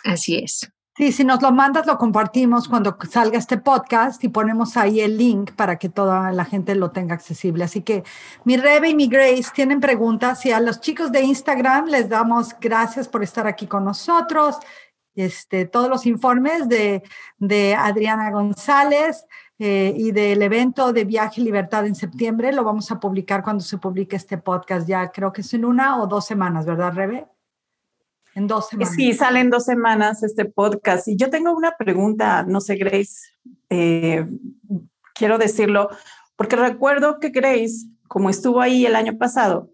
Así 0.05 0.37
es. 0.37 0.73
Sí, 0.95 1.11
si 1.11 1.25
nos 1.25 1.41
lo 1.41 1.53
mandas, 1.53 1.87
lo 1.87 1.97
compartimos 1.97 2.69
cuando 2.69 2.99
salga 3.11 3.39
este 3.39 3.57
podcast 3.57 4.23
y 4.25 4.29
ponemos 4.29 4.77
ahí 4.77 5.01
el 5.01 5.17
link 5.17 5.53
para 5.53 5.79
que 5.79 5.89
toda 5.89 6.33
la 6.33 6.45
gente 6.45 6.75
lo 6.75 6.91
tenga 6.91 7.15
accesible. 7.15 7.65
Así 7.65 7.81
que 7.81 8.05
mi 8.45 8.59
Rebe 8.59 8.91
y 8.91 8.95
mi 8.95 9.09
Grace 9.09 9.51
tienen 9.55 9.81
preguntas 9.81 10.45
y 10.45 10.51
a 10.51 10.61
los 10.61 10.81
chicos 10.81 11.11
de 11.11 11.23
Instagram 11.23 11.87
les 11.87 12.11
damos 12.11 12.51
gracias 12.61 13.09
por 13.09 13.23
estar 13.23 13.47
aquí 13.47 13.67
con 13.67 13.87
nosotros. 13.87 14.59
Este, 15.15 15.65
todos 15.65 15.89
los 15.89 16.05
informes 16.05 16.69
de, 16.69 17.03
de 17.39 17.75
Adriana 17.75 18.31
González 18.31 19.25
eh, 19.59 19.95
y 19.97 20.13
del 20.13 20.43
evento 20.43 20.93
de 20.93 21.05
Viaje 21.05 21.41
Libertad 21.41 21.87
en 21.87 21.95
septiembre 21.95 22.53
lo 22.53 22.65
vamos 22.65 22.91
a 22.91 23.01
publicar 23.01 23.43
cuando 23.43 23.65
se 23.65 23.79
publique 23.79 24.17
este 24.17 24.37
podcast. 24.37 24.87
Ya 24.87 25.11
creo 25.11 25.33
que 25.33 25.41
es 25.41 25.55
en 25.55 25.65
una 25.65 26.03
o 26.03 26.07
dos 26.07 26.27
semanas, 26.27 26.67
¿verdad, 26.67 26.93
Rebe? 26.93 27.27
En 28.35 28.47
dos 28.47 28.69
semanas. 28.69 28.95
Sí, 28.95 29.13
salen 29.13 29.51
dos 29.51 29.65
semanas 29.65 30.23
este 30.23 30.45
podcast. 30.45 31.09
Y 31.09 31.17
yo 31.17 31.31
tengo 31.31 31.53
una 31.53 31.77
pregunta, 31.77 32.45
no 32.47 32.61
sé, 32.61 32.77
Grace, 32.77 33.21
eh, 33.69 34.27
quiero 35.15 35.39
decirlo, 35.39 35.91
porque 36.37 36.57
recuerdo 36.57 37.19
que 37.21 37.29
Grace, 37.29 37.87
como 38.09 38.31
estuvo 38.31 38.61
ahí 38.61 38.87
el 38.87 38.97
año 38.97 39.19
pasado, 39.19 39.71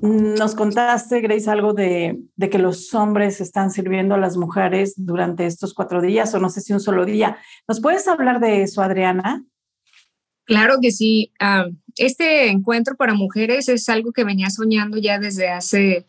nos 0.00 0.54
contaste, 0.54 1.20
Grace, 1.20 1.50
algo 1.50 1.72
de, 1.72 2.18
de, 2.34 2.50
que 2.50 2.58
los 2.58 2.92
hombres 2.94 3.40
están 3.40 3.70
sirviendo 3.70 4.14
a 4.14 4.18
las 4.18 4.36
mujeres 4.36 4.94
durante 4.96 5.46
estos 5.46 5.74
cuatro 5.74 6.00
días, 6.00 6.34
o 6.34 6.38
no 6.38 6.48
sé 6.48 6.60
si 6.60 6.72
un 6.72 6.80
solo 6.80 7.04
día. 7.04 7.38
¿Nos 7.68 7.80
puedes 7.80 8.08
hablar 8.08 8.40
de 8.40 8.62
eso, 8.62 8.82
Adriana? 8.82 9.44
Claro 10.44 10.76
que 10.80 10.92
sí. 10.92 11.32
Ah, 11.40 11.66
este 11.96 12.48
encuentro 12.48 12.96
para 12.96 13.14
mujeres 13.14 13.68
es 13.68 13.88
algo 13.88 14.12
que 14.12 14.24
venía 14.24 14.48
soñando 14.48 14.96
ya 14.96 15.18
desde 15.18 15.48
hace 15.48 16.06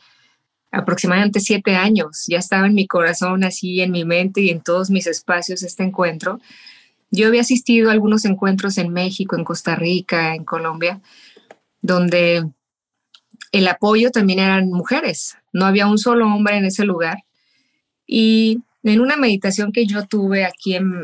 aproximadamente 0.71 1.39
siete 1.39 1.75
años. 1.75 2.25
Ya 2.27 2.39
estaba 2.39 2.67
en 2.67 2.73
mi 2.73 2.87
corazón, 2.87 3.43
así 3.43 3.81
en 3.81 3.91
mi 3.91 4.05
mente 4.05 4.41
y 4.41 4.49
en 4.49 4.61
todos 4.61 4.89
mis 4.89 5.07
espacios 5.07 5.63
este 5.63 5.83
encuentro. 5.83 6.39
Yo 7.09 7.27
había 7.27 7.41
asistido 7.41 7.89
a 7.89 7.93
algunos 7.93 8.25
encuentros 8.25 8.77
en 8.77 8.91
México, 8.91 9.35
en 9.35 9.45
Costa 9.45 9.75
Rica, 9.75 10.35
en 10.35 10.43
Colombia, 10.43 11.01
donde 11.81 12.45
el 13.51 13.67
apoyo 13.67 14.11
también 14.11 14.39
eran 14.39 14.69
mujeres. 14.69 15.37
No 15.53 15.65
había 15.65 15.87
un 15.87 15.97
solo 15.97 16.27
hombre 16.27 16.57
en 16.57 16.65
ese 16.65 16.83
lugar. 16.83 17.23
Y 18.05 18.61
en 18.83 18.99
una 18.99 19.17
meditación 19.17 19.71
que 19.71 19.85
yo 19.85 20.05
tuve 20.05 20.45
aquí 20.45 20.75
en, 20.75 21.01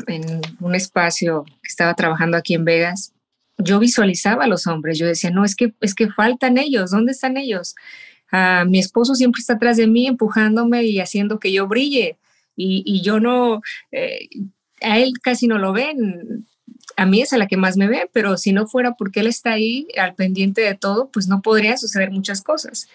un 0.60 0.74
espacio 0.74 1.44
que 1.44 1.68
estaba 1.68 1.94
trabajando 1.94 2.36
aquí 2.36 2.54
en 2.54 2.64
Vegas, 2.64 3.12
yo 3.58 3.78
visualizaba 3.78 4.44
a 4.44 4.48
los 4.48 4.66
hombres. 4.66 4.98
Yo 4.98 5.06
decía, 5.06 5.30
no, 5.30 5.44
es 5.44 5.56
que, 5.56 5.74
es 5.80 5.94
que 5.94 6.10
faltan 6.10 6.58
ellos. 6.58 6.90
¿Dónde 6.90 7.12
están 7.12 7.36
ellos? 7.36 7.74
Mi 8.66 8.78
esposo 8.78 9.14
siempre 9.14 9.40
está 9.40 9.54
atrás 9.54 9.76
de 9.76 9.86
mí 9.86 10.06
empujándome 10.06 10.84
y 10.84 11.00
haciendo 11.00 11.38
que 11.38 11.52
yo 11.52 11.68
brille 11.68 12.16
y, 12.56 13.00
yo 13.02 13.20
no, 13.20 13.62
eh, 13.92 14.28
a 14.80 14.98
él 14.98 15.12
casi 15.22 15.46
no 15.46 15.58
lo 15.58 15.72
ven, 15.72 16.46
a 16.96 17.06
mí 17.06 17.20
es 17.20 17.32
a 17.32 17.38
la 17.38 17.46
que 17.46 17.56
más 17.56 17.76
me 17.76 17.88
ve, 17.88 18.08
pero 18.12 18.36
si 18.36 18.52
no 18.52 18.66
fuera 18.66 18.94
porque 18.94 19.20
él 19.20 19.26
está 19.26 19.52
ahí 19.52 19.88
al 19.98 20.14
pendiente 20.14 20.60
de 20.60 20.74
todo, 20.74 21.10
pues 21.12 21.26
no 21.26 21.42
podría 21.42 21.76
suceder 21.76 22.10
muchas 22.10 22.42
cosas. 22.42 22.88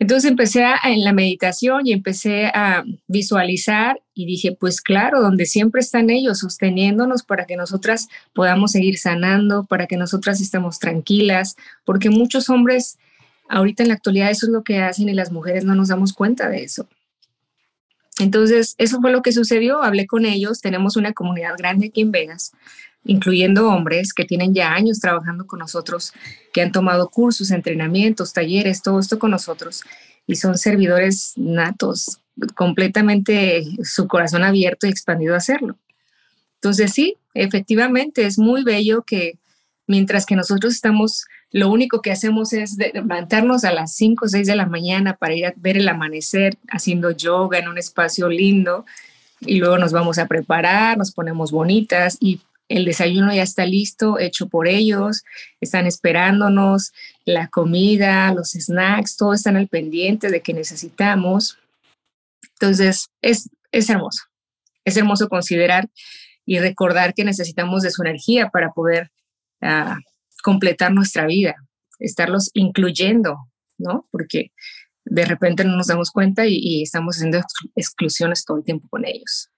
Entonces 0.00 0.28
empecé 0.28 0.64
en 0.84 1.04
la 1.04 1.12
meditación 1.12 1.86
y 1.86 1.92
empecé 1.92 2.46
a 2.46 2.84
visualizar 3.06 4.02
y 4.12 4.26
dije, 4.26 4.56
pues 4.58 4.80
claro, 4.80 5.22
donde 5.22 5.46
siempre 5.46 5.80
están 5.80 6.10
ellos 6.10 6.40
sosteniéndonos 6.40 7.22
para 7.22 7.46
que 7.46 7.56
nosotras 7.56 8.08
podamos 8.32 8.72
seguir 8.72 8.98
sanando, 8.98 9.64
para 9.64 9.86
que 9.86 9.96
nosotras 9.96 10.40
estemos 10.40 10.80
tranquilas, 10.80 11.56
porque 11.84 12.10
muchos 12.10 12.50
hombres 12.50 12.98
ahorita 13.48 13.82
en 13.82 13.88
la 13.88 13.94
actualidad 13.94 14.30
eso 14.30 14.46
es 14.46 14.52
lo 14.52 14.64
que 14.64 14.78
hacen 14.78 15.08
y 15.08 15.14
las 15.14 15.32
mujeres 15.32 15.64
no 15.64 15.74
nos 15.74 15.88
damos 15.88 16.12
cuenta 16.12 16.48
de 16.48 16.64
eso. 16.64 16.88
Entonces, 18.18 18.74
eso 18.78 19.00
fue 19.00 19.10
lo 19.10 19.22
que 19.22 19.32
sucedió. 19.32 19.82
Hablé 19.82 20.06
con 20.06 20.24
ellos. 20.24 20.60
Tenemos 20.60 20.96
una 20.96 21.12
comunidad 21.12 21.54
grande 21.58 21.88
aquí 21.88 22.00
en 22.00 22.12
Vegas, 22.12 22.52
incluyendo 23.04 23.68
hombres 23.68 24.14
que 24.14 24.24
tienen 24.24 24.54
ya 24.54 24.72
años 24.72 25.00
trabajando 25.00 25.46
con 25.46 25.58
nosotros, 25.58 26.12
que 26.52 26.62
han 26.62 26.72
tomado 26.72 27.10
cursos, 27.10 27.50
entrenamientos, 27.50 28.32
talleres, 28.32 28.82
todo 28.82 29.00
esto 29.00 29.18
con 29.18 29.32
nosotros. 29.32 29.82
Y 30.26 30.36
son 30.36 30.56
servidores 30.56 31.32
natos, 31.36 32.20
completamente 32.54 33.64
su 33.82 34.06
corazón 34.06 34.44
abierto 34.44 34.86
y 34.86 34.90
expandido 34.90 35.34
a 35.34 35.38
hacerlo. 35.38 35.76
Entonces, 36.56 36.92
sí, 36.92 37.16
efectivamente, 37.34 38.24
es 38.24 38.38
muy 38.38 38.62
bello 38.62 39.02
que 39.02 39.38
mientras 39.86 40.24
que 40.24 40.36
nosotros 40.36 40.72
estamos 40.72 41.26
lo 41.54 41.70
único 41.70 42.02
que 42.02 42.10
hacemos 42.10 42.52
es 42.52 42.76
levantarnos 42.76 43.62
a 43.62 43.72
las 43.72 43.94
5 43.94 44.24
o 44.24 44.28
6 44.28 44.44
de 44.44 44.56
la 44.56 44.66
mañana 44.66 45.14
para 45.14 45.34
ir 45.34 45.46
a 45.46 45.54
ver 45.54 45.76
el 45.76 45.88
amanecer 45.88 46.58
haciendo 46.68 47.12
yoga 47.12 47.60
en 47.60 47.68
un 47.68 47.78
espacio 47.78 48.28
lindo. 48.28 48.84
Y 49.38 49.58
luego 49.58 49.78
nos 49.78 49.92
vamos 49.92 50.18
a 50.18 50.26
preparar, 50.26 50.98
nos 50.98 51.12
ponemos 51.12 51.52
bonitas 51.52 52.18
y 52.18 52.40
el 52.68 52.84
desayuno 52.84 53.32
ya 53.32 53.44
está 53.44 53.66
listo, 53.66 54.18
hecho 54.18 54.48
por 54.48 54.66
ellos, 54.66 55.22
están 55.60 55.86
esperándonos, 55.86 56.92
la 57.24 57.46
comida, 57.46 58.34
los 58.34 58.50
snacks, 58.50 59.16
todo 59.16 59.32
están 59.32 59.56
al 59.56 59.68
pendiente 59.68 60.30
de 60.30 60.40
que 60.40 60.54
necesitamos. 60.54 61.56
Entonces, 62.54 63.10
es, 63.22 63.48
es 63.70 63.88
hermoso, 63.88 64.24
es 64.84 64.96
hermoso 64.96 65.28
considerar 65.28 65.88
y 66.44 66.58
recordar 66.58 67.14
que 67.14 67.24
necesitamos 67.24 67.82
de 67.82 67.92
su 67.92 68.02
energía 68.02 68.48
para 68.48 68.72
poder 68.72 69.12
uh, 69.62 69.94
completar 70.44 70.92
nuestra 70.92 71.24
vida, 71.26 71.54
estarlos 71.98 72.50
incluyendo, 72.52 73.48
¿no? 73.78 74.06
Porque 74.10 74.52
de 75.06 75.24
repente 75.24 75.64
no 75.64 75.74
nos 75.74 75.86
damos 75.86 76.10
cuenta 76.10 76.44
y, 76.46 76.82
estamos 76.82 77.16
haciendo 77.16 77.40
exclusiones 77.74 78.44
todo 78.44 78.58
el 78.58 78.64
tiempo 78.64 78.86
con 78.90 79.06
ellos. 79.06 79.50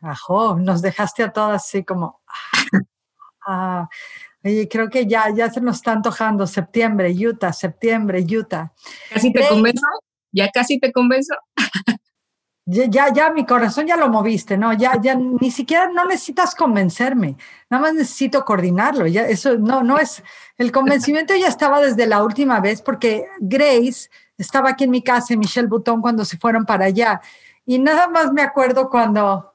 Ajo, 0.00 0.56
nos 0.56 0.80
dejaste 0.80 1.22
a 1.22 1.32
todas 1.32 1.64
así 1.64 1.84
como... 1.84 2.20
Ah, 3.48 3.88
oye, 4.42 4.66
creo 4.68 4.90
que 4.90 5.06
ya, 5.06 5.30
ya 5.30 5.48
se 5.48 5.60
nos 5.60 5.76
está 5.76 5.92
antojando 5.92 6.48
septiembre, 6.48 7.12
Utah, 7.12 7.52
septiembre, 7.52 8.26
Utah. 8.28 8.72
¿Casi 9.08 9.32
te 9.32 9.46
convenzo? 9.46 9.86
¿Ya 10.32 10.50
casi 10.50 10.80
te 10.80 10.90
convenzo? 10.90 11.36
Ya, 12.66 13.12
ya, 13.12 13.30
mi 13.30 13.46
corazón 13.46 13.86
ya 13.86 13.96
lo 13.96 14.08
moviste, 14.08 14.58
¿no? 14.58 14.72
Ya, 14.72 15.00
ya, 15.00 15.14
ni 15.14 15.52
siquiera 15.52 15.88
no 15.88 16.04
necesitas 16.04 16.54
convencerme, 16.54 17.36
nada 17.70 17.82
más 17.82 17.94
necesito 17.94 18.44
coordinarlo. 18.44 19.06
Ya, 19.06 19.26
eso 19.26 19.56
no, 19.56 19.84
no 19.84 19.98
es, 19.98 20.22
el 20.58 20.72
convencimiento 20.72 21.34
ya 21.36 21.46
estaba 21.46 21.80
desde 21.80 22.06
la 22.06 22.24
última 22.24 22.58
vez 22.60 22.82
porque 22.82 23.26
Grace 23.38 24.10
estaba 24.36 24.70
aquí 24.70 24.84
en 24.84 24.90
mi 24.90 25.02
casa 25.02 25.32
y 25.32 25.36
Michelle 25.36 25.68
Butón 25.68 26.02
cuando 26.02 26.24
se 26.24 26.38
fueron 26.38 26.64
para 26.64 26.86
allá. 26.86 27.20
Y 27.64 27.78
nada 27.78 28.08
más 28.08 28.32
me 28.32 28.42
acuerdo 28.42 28.90
cuando 28.90 29.52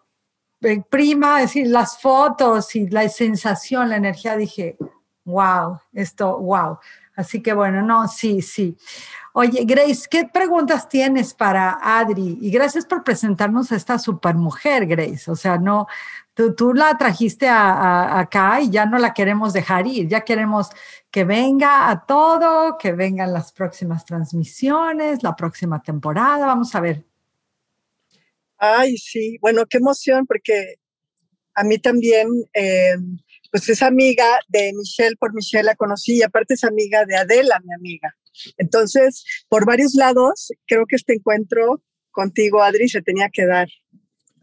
eh, 0.61 0.81
prima, 0.89 1.41
decir, 1.41 1.67
las 1.67 1.99
fotos 1.99 2.75
y 2.75 2.87
la 2.87 3.07
sensación, 3.09 3.89
la 3.89 3.97
energía, 3.97 4.37
dije, 4.37 4.77
wow, 5.25 5.79
esto, 5.91 6.37
wow. 6.39 6.77
Así 7.15 7.41
que 7.41 7.53
bueno, 7.53 7.81
no, 7.81 8.07
sí, 8.07 8.41
sí. 8.41 8.77
Oye, 9.33 9.63
Grace, 9.65 10.07
¿qué 10.09 10.25
preguntas 10.25 10.89
tienes 10.89 11.33
para 11.33 11.77
Adri? 11.81 12.37
Y 12.41 12.51
gracias 12.51 12.85
por 12.85 13.03
presentarnos 13.03 13.71
a 13.71 13.75
esta 13.75 13.97
supermujer, 13.97 14.85
Grace. 14.85 15.31
O 15.31 15.35
sea, 15.35 15.57
no, 15.57 15.87
tú, 16.33 16.73
la 16.73 16.97
trajiste 16.97 17.47
acá 17.49 18.61
y 18.61 18.69
ya 18.69 18.85
no 18.85 18.97
la 18.97 19.13
queremos 19.13 19.53
dejar 19.53 19.87
ir, 19.87 20.07
ya 20.07 20.21
queremos 20.21 20.69
que 21.09 21.23
venga 21.23 21.89
a 21.89 22.05
todo, 22.05 22.77
que 22.77 22.91
vengan 22.93 23.33
las 23.33 23.51
próximas 23.53 24.05
transmisiones, 24.05 25.23
la 25.23 25.35
próxima 25.35 25.81
temporada. 25.81 26.45
Vamos 26.45 26.73
a 26.75 26.81
ver 26.81 27.05
Ay, 28.63 28.95
sí, 28.97 29.37
bueno, 29.41 29.65
qué 29.65 29.77
emoción, 29.79 30.27
porque 30.27 30.75
a 31.55 31.63
mí 31.63 31.79
también, 31.79 32.27
eh, 32.53 32.93
pues 33.51 33.67
es 33.69 33.81
amiga 33.81 34.23
de 34.49 34.71
Michelle, 34.75 35.15
por 35.17 35.33
Michelle 35.33 35.63
la 35.63 35.75
conocí, 35.75 36.17
y 36.17 36.21
aparte 36.21 36.53
es 36.53 36.63
amiga 36.63 37.03
de 37.05 37.15
Adela, 37.17 37.59
mi 37.65 37.73
amiga. 37.73 38.15
Entonces, 38.57 39.23
por 39.49 39.65
varios 39.65 39.93
lados, 39.95 40.51
creo 40.67 40.85
que 40.87 40.95
este 40.95 41.13
encuentro 41.13 41.81
contigo, 42.11 42.61
Adri, 42.61 42.89
se 42.89 43.01
tenía 43.01 43.29
que 43.31 43.45
dar. 43.45 43.67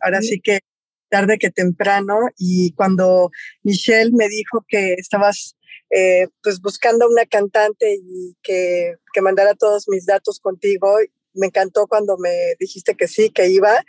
Ahora 0.00 0.22
sí 0.22 0.40
que 0.40 0.60
tarde 1.08 1.38
que 1.38 1.50
temprano, 1.50 2.18
y 2.36 2.72
cuando 2.72 3.30
Michelle 3.62 4.12
me 4.12 4.28
dijo 4.28 4.64
que 4.68 4.94
estabas 4.94 5.56
eh, 5.90 6.28
pues 6.42 6.60
buscando 6.60 7.08
una 7.08 7.24
cantante 7.24 7.94
y 7.94 8.36
que, 8.42 8.94
que 9.12 9.22
mandara 9.22 9.54
todos 9.54 9.88
mis 9.88 10.04
datos 10.04 10.38
contigo, 10.38 10.98
me 11.32 11.46
encantó 11.46 11.86
cuando 11.86 12.18
me 12.18 12.54
dijiste 12.58 12.94
que 12.94 13.08
sí, 13.08 13.30
que 13.30 13.48
iba. 13.48 13.84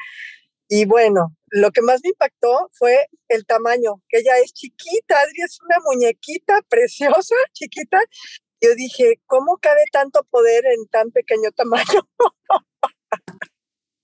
Y 0.69 0.85
bueno, 0.85 1.35
lo 1.47 1.71
que 1.71 1.81
más 1.81 2.01
me 2.03 2.09
impactó 2.09 2.69
fue 2.73 3.07
el 3.27 3.45
tamaño, 3.45 4.01
que 4.07 4.19
ella 4.19 4.37
es 4.37 4.53
chiquita, 4.53 5.19
Adri 5.19 5.41
es 5.43 5.57
una 5.61 5.77
muñequita 5.83 6.61
preciosa, 6.69 7.35
chiquita. 7.53 7.99
Yo 8.61 8.75
dije, 8.75 9.21
¿cómo 9.25 9.57
cabe 9.57 9.81
tanto 9.91 10.23
poder 10.29 10.65
en 10.65 10.87
tan 10.87 11.11
pequeño 11.11 11.51
tamaño? 11.55 12.01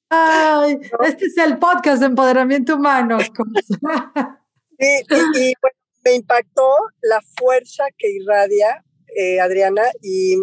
Ay, 0.09 0.79
este 1.05 1.25
es 1.25 1.37
el 1.37 1.57
podcast 1.57 1.99
de 1.99 2.07
empoderamiento 2.07 2.75
humano. 2.75 3.17
sí, 4.79 5.03
y, 5.35 5.53
me 6.05 6.13
impactó 6.13 6.69
la 7.01 7.19
fuerza 7.35 7.85
que 7.97 8.11
irradia 8.11 8.85
eh, 9.17 9.39
Adriana 9.39 9.81
y 10.03 10.35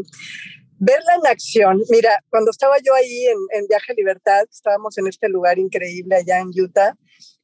verla 0.79 1.15
en 1.15 1.27
acción. 1.29 1.81
Mira, 1.89 2.19
cuando 2.29 2.51
estaba 2.51 2.77
yo 2.85 2.93
ahí 2.95 3.27
en, 3.27 3.39
en 3.53 3.67
Viaje 3.69 3.93
a 3.93 3.95
Libertad, 3.95 4.43
estábamos 4.51 4.99
en 4.99 5.07
este 5.07 5.29
lugar 5.29 5.61
increíble 5.61 6.17
allá 6.17 6.41
en 6.41 6.49
Utah, 6.49 6.97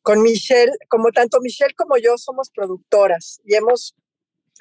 con 0.02 0.20
Michelle, 0.22 0.72
como 0.88 1.12
tanto 1.12 1.40
Michelle 1.40 1.74
como 1.74 1.96
yo 1.96 2.18
somos 2.18 2.50
productoras 2.50 3.40
y 3.44 3.54
hemos 3.54 3.94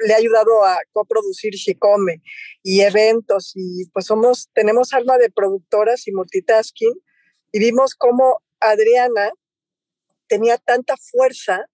le 0.06 0.14
ha 0.14 0.18
ayudado 0.18 0.64
a 0.66 0.80
coproducir 0.92 1.54
Shikome 1.54 2.22
y 2.64 2.82
eventos 2.82 3.52
y 3.56 3.86
pues 3.92 4.06
somos 4.06 4.50
tenemos 4.54 4.94
alma 4.94 5.18
de 5.18 5.32
productoras 5.32 6.08
y 6.08 6.12
multitasking 6.12 6.94
y 7.52 7.60
vimos 7.60 7.96
cómo 7.96 8.42
Adriana 8.60 9.32
tenía 10.28 10.58
tanta 10.58 10.96
fuerza 10.98 11.66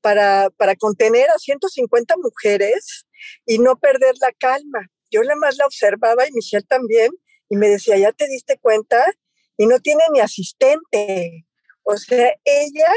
para, 0.00 0.50
para 0.50 0.76
contener 0.76 1.30
a 1.30 1.38
150 1.38 2.14
mujeres 2.18 3.06
y 3.46 3.58
no 3.58 3.76
perder 3.76 4.14
la 4.20 4.32
calma 4.32 4.90
yo 5.14 5.22
nada 5.22 5.36
más 5.36 5.56
la 5.56 5.66
observaba 5.66 6.26
y 6.26 6.32
Michelle 6.32 6.66
también, 6.66 7.12
y 7.48 7.56
me 7.56 7.68
decía, 7.68 7.96
¿ya 7.96 8.10
te 8.10 8.26
diste 8.26 8.58
cuenta? 8.58 9.04
Y 9.56 9.66
no 9.66 9.78
tiene 9.78 10.02
ni 10.12 10.18
asistente. 10.18 11.46
O 11.84 11.96
sea, 11.96 12.34
ella, 12.44 12.92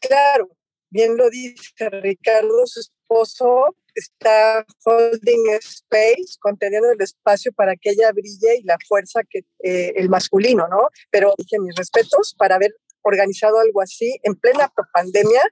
claro, 0.00 0.48
bien 0.90 1.16
lo 1.16 1.30
dice 1.30 1.88
Ricardo, 1.90 2.66
su 2.66 2.80
esposo, 2.80 3.76
está 3.94 4.64
holding 4.84 5.50
space, 5.60 6.36
conteniendo 6.40 6.90
el 6.90 7.00
espacio 7.00 7.52
para 7.52 7.74
que 7.76 7.90
ella 7.90 8.12
brille 8.12 8.58
y 8.58 8.64
la 8.64 8.76
fuerza 8.88 9.22
que 9.28 9.40
eh, 9.62 9.92
el 9.96 10.08
masculino, 10.08 10.68
¿no? 10.68 10.88
Pero 11.10 11.34
dije 11.38 11.58
mis 11.58 11.74
respetos 11.74 12.34
para 12.38 12.56
haber 12.56 12.74
organizado 13.02 13.58
algo 13.58 13.80
así 13.80 14.18
en 14.22 14.34
plena 14.34 14.72
pandemia 14.92 15.42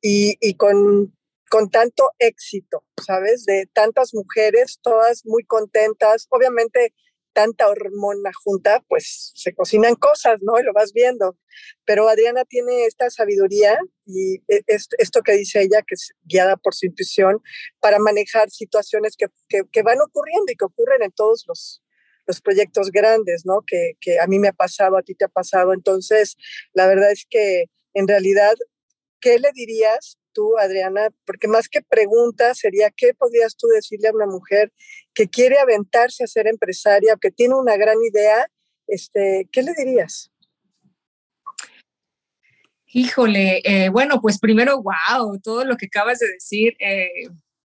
y, 0.00 0.36
y 0.40 0.54
con 0.54 1.12
con 1.50 1.70
tanto 1.70 2.10
éxito, 2.18 2.82
¿sabes? 3.06 3.44
De 3.44 3.68
tantas 3.72 4.12
mujeres, 4.12 4.80
todas 4.82 5.24
muy 5.24 5.44
contentas. 5.44 6.26
Obviamente, 6.30 6.92
tanta 7.34 7.68
hormona 7.68 8.30
junta, 8.42 8.82
pues 8.88 9.32
se 9.34 9.52
cocinan 9.54 9.96
cosas, 9.96 10.38
¿no? 10.40 10.58
Y 10.58 10.62
lo 10.62 10.72
vas 10.72 10.92
viendo. 10.92 11.36
Pero 11.84 12.08
Adriana 12.08 12.44
tiene 12.44 12.86
esta 12.86 13.10
sabiduría 13.10 13.78
y 14.06 14.36
e, 14.48 14.62
esto 14.66 15.22
que 15.22 15.32
dice 15.32 15.60
ella, 15.60 15.82
que 15.86 15.94
es 15.94 16.12
guiada 16.22 16.56
por 16.56 16.74
su 16.74 16.86
intuición, 16.86 17.42
para 17.80 17.98
manejar 17.98 18.50
situaciones 18.50 19.16
que, 19.16 19.26
que, 19.48 19.82
van 19.82 20.00
ocurriendo 20.00 20.50
y 20.50 20.56
que 20.56 20.64
ocurren 20.64 21.02
en 21.02 21.12
todos 21.12 21.44
los, 21.46 21.82
los 22.26 22.40
proyectos 22.40 22.90
grandes, 22.90 23.42
¿no? 23.44 23.62
Que, 23.66 23.92
que 24.00 24.18
a 24.20 24.26
mí 24.26 24.38
me 24.38 24.48
ha 24.48 24.52
pasado, 24.52 24.96
a 24.96 25.02
ti 25.02 25.14
te 25.14 25.26
ha 25.26 25.28
pasado. 25.28 25.74
Entonces, 25.74 26.36
la 26.72 26.86
verdad 26.86 27.10
es 27.10 27.26
que 27.28 27.64
en 27.92 28.08
realidad, 28.08 28.54
¿qué 29.20 29.38
le 29.38 29.50
dirías 29.52 30.18
tú, 30.34 30.58
Adriana, 30.58 31.08
porque 31.24 31.48
más 31.48 31.68
que 31.68 31.80
pregunta 31.80 32.54
sería, 32.54 32.90
¿qué 32.94 33.14
podrías 33.14 33.56
tú 33.56 33.66
decirle 33.68 34.08
a 34.08 34.12
una 34.12 34.26
mujer 34.26 34.72
que 35.14 35.28
quiere 35.28 35.58
aventarse 35.58 36.24
a 36.24 36.26
ser 36.26 36.46
empresaria, 36.46 37.16
que 37.20 37.30
tiene 37.30 37.54
una 37.54 37.76
gran 37.76 37.96
idea? 38.02 38.46
Este, 38.86 39.48
¿Qué 39.50 39.62
le 39.62 39.72
dirías? 39.72 40.30
Híjole, 42.86 43.62
eh, 43.64 43.88
bueno, 43.88 44.20
pues 44.20 44.38
primero, 44.38 44.82
wow, 44.82 45.40
todo 45.42 45.64
lo 45.64 45.76
que 45.76 45.86
acabas 45.86 46.18
de 46.18 46.28
decir 46.28 46.76
eh, 46.78 47.28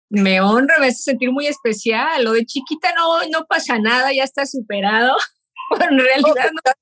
me 0.08 0.40
honra, 0.40 0.78
me 0.78 0.88
hace 0.88 1.02
sentir 1.02 1.30
muy 1.32 1.46
especial. 1.46 2.24
Lo 2.24 2.32
de 2.32 2.44
chiquita 2.44 2.92
no, 2.94 3.26
no 3.30 3.46
pasa 3.46 3.78
nada, 3.78 4.12
ya 4.12 4.24
está 4.24 4.44
superado. 4.46 5.16
en 5.90 5.98
realidad 5.98 6.50
no. 6.52 6.72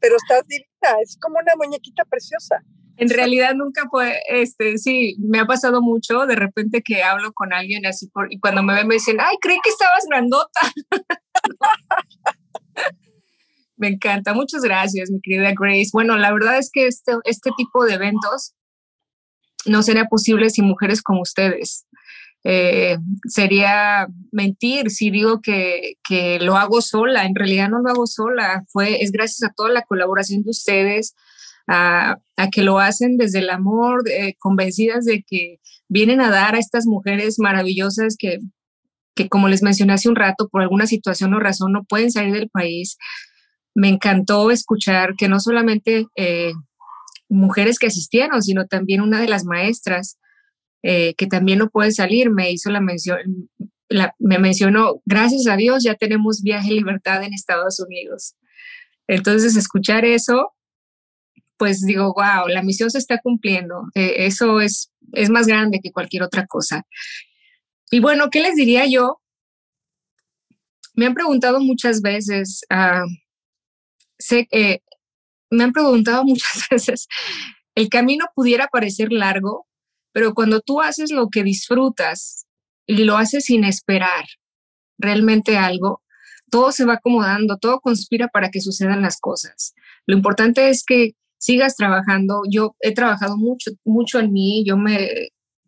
Pero 0.00 0.16
estás 0.16 0.46
divina, 0.46 1.00
es 1.02 1.16
como 1.20 1.38
una 1.38 1.54
muñequita 1.56 2.04
preciosa. 2.04 2.62
En 2.96 3.10
realidad 3.10 3.54
nunca 3.54 3.88
fue, 3.90 4.20
este, 4.28 4.78
sí, 4.78 5.16
me 5.18 5.40
ha 5.40 5.46
pasado 5.46 5.82
mucho 5.82 6.26
de 6.26 6.36
repente 6.36 6.82
que 6.82 7.02
hablo 7.02 7.32
con 7.32 7.52
alguien 7.52 7.86
así 7.86 8.06
por, 8.08 8.32
y 8.32 8.38
cuando 8.38 8.62
me 8.62 8.74
ven 8.74 8.86
me 8.86 8.94
dicen, 8.94 9.18
ay, 9.20 9.36
creí 9.40 9.58
que 9.62 9.70
estabas 9.70 10.04
grandota. 10.08 10.60
me 13.76 13.88
encanta, 13.88 14.32
muchas 14.32 14.62
gracias, 14.62 15.10
mi 15.10 15.20
querida 15.20 15.52
Grace. 15.58 15.90
Bueno, 15.92 16.16
la 16.16 16.32
verdad 16.32 16.58
es 16.58 16.70
que 16.72 16.86
este, 16.86 17.12
este 17.24 17.50
tipo 17.56 17.84
de 17.84 17.94
eventos 17.94 18.54
no 19.66 19.82
sería 19.82 20.04
posible 20.04 20.50
sin 20.50 20.66
mujeres 20.66 21.02
como 21.02 21.22
ustedes. 21.22 21.86
Eh, 22.46 22.98
sería 23.26 24.06
mentir 24.30 24.90
si 24.90 25.10
digo 25.10 25.40
que, 25.40 25.94
que, 26.06 26.38
lo 26.40 26.56
hago 26.56 26.82
sola. 26.82 27.24
En 27.24 27.34
realidad 27.34 27.70
no 27.70 27.80
lo 27.80 27.90
hago 27.90 28.06
sola. 28.06 28.64
Fue, 28.68 29.02
es 29.02 29.12
gracias 29.12 29.50
a 29.50 29.54
toda 29.54 29.70
la 29.70 29.82
colaboración 29.82 30.42
de 30.42 30.50
ustedes, 30.50 31.14
a, 31.66 32.18
que 32.52 32.62
lo 32.62 32.78
hacen 32.78 33.16
desde 33.16 33.38
el 33.40 33.50
amor, 33.50 34.08
eh, 34.08 34.34
convencidas 34.38 35.04
de 35.04 35.24
que 35.26 35.60
vienen 35.88 36.20
a 36.20 36.30
dar 36.30 36.54
a 36.54 36.58
estas 36.58 36.86
mujeres 36.86 37.38
maravillosas 37.38 38.16
que, 38.18 38.38
que, 39.14 39.28
como 39.28 39.48
les 39.48 39.62
mencioné 39.62 39.94
hace 39.94 40.08
un 40.08 40.16
rato, 40.16 40.48
por 40.48 40.62
alguna 40.62 40.86
situación 40.86 41.32
o 41.34 41.40
razón 41.40 41.72
no 41.72 41.84
pueden 41.84 42.10
salir 42.10 42.34
del 42.34 42.50
país. 42.50 42.96
Me 43.74 43.88
encantó 43.88 44.50
escuchar 44.50 45.14
que 45.16 45.28
no 45.28 45.40
solamente 45.40 46.06
eh, 46.16 46.52
mujeres 47.28 47.78
que 47.78 47.86
asistieron, 47.86 48.42
sino 48.42 48.66
también 48.66 49.00
una 49.00 49.20
de 49.20 49.28
las 49.28 49.44
maestras 49.44 50.18
eh, 50.82 51.14
que 51.16 51.26
también 51.26 51.58
no 51.58 51.70
puede 51.70 51.92
salir, 51.92 52.30
me 52.30 52.52
hizo 52.52 52.70
la 52.70 52.80
mención, 52.80 53.18
me 54.18 54.38
mencionó, 54.38 55.00
gracias 55.06 55.46
a 55.46 55.56
Dios 55.56 55.82
ya 55.82 55.94
tenemos 55.94 56.42
viaje 56.42 56.72
libertad 56.72 57.22
en 57.22 57.32
Estados 57.32 57.80
Unidos. 57.80 58.34
Entonces, 59.06 59.56
escuchar 59.56 60.04
eso 60.04 60.53
pues 61.56 61.80
digo, 61.82 62.14
wow, 62.14 62.48
la 62.48 62.62
misión 62.62 62.90
se 62.90 62.98
está 62.98 63.18
cumpliendo. 63.18 63.84
Eh, 63.94 64.26
eso 64.26 64.60
es, 64.60 64.92
es 65.12 65.30
más 65.30 65.46
grande 65.46 65.80
que 65.82 65.92
cualquier 65.92 66.22
otra 66.22 66.46
cosa. 66.46 66.86
Y 67.90 68.00
bueno, 68.00 68.30
¿qué 68.30 68.40
les 68.40 68.54
diría 68.54 68.86
yo? 68.86 69.20
Me 70.94 71.06
han 71.06 71.14
preguntado 71.14 71.60
muchas 71.60 72.00
veces, 72.00 72.64
uh, 72.70 73.08
sé, 74.18 74.46
que 74.50 74.82
me 75.50 75.64
han 75.64 75.72
preguntado 75.72 76.24
muchas 76.24 76.68
veces, 76.70 77.08
el 77.74 77.88
camino 77.88 78.26
pudiera 78.34 78.68
parecer 78.68 79.12
largo, 79.12 79.66
pero 80.12 80.34
cuando 80.34 80.60
tú 80.60 80.80
haces 80.80 81.10
lo 81.10 81.28
que 81.28 81.42
disfrutas 81.42 82.46
y 82.86 83.04
lo 83.04 83.16
haces 83.16 83.46
sin 83.46 83.64
esperar 83.64 84.24
realmente 84.98 85.56
algo, 85.56 86.02
todo 86.50 86.70
se 86.70 86.84
va 86.84 86.94
acomodando, 86.94 87.58
todo 87.58 87.80
conspira 87.80 88.28
para 88.28 88.50
que 88.50 88.60
sucedan 88.60 89.02
las 89.02 89.18
cosas. 89.18 89.74
Lo 90.06 90.16
importante 90.16 90.68
es 90.68 90.84
que 90.84 91.14
sigas 91.44 91.76
trabajando. 91.76 92.42
Yo 92.50 92.74
he 92.80 92.94
trabajado 92.94 93.36
mucho, 93.36 93.70
mucho 93.84 94.18
en 94.18 94.32
mí, 94.32 94.64
yo 94.66 94.78
me, 94.78 95.10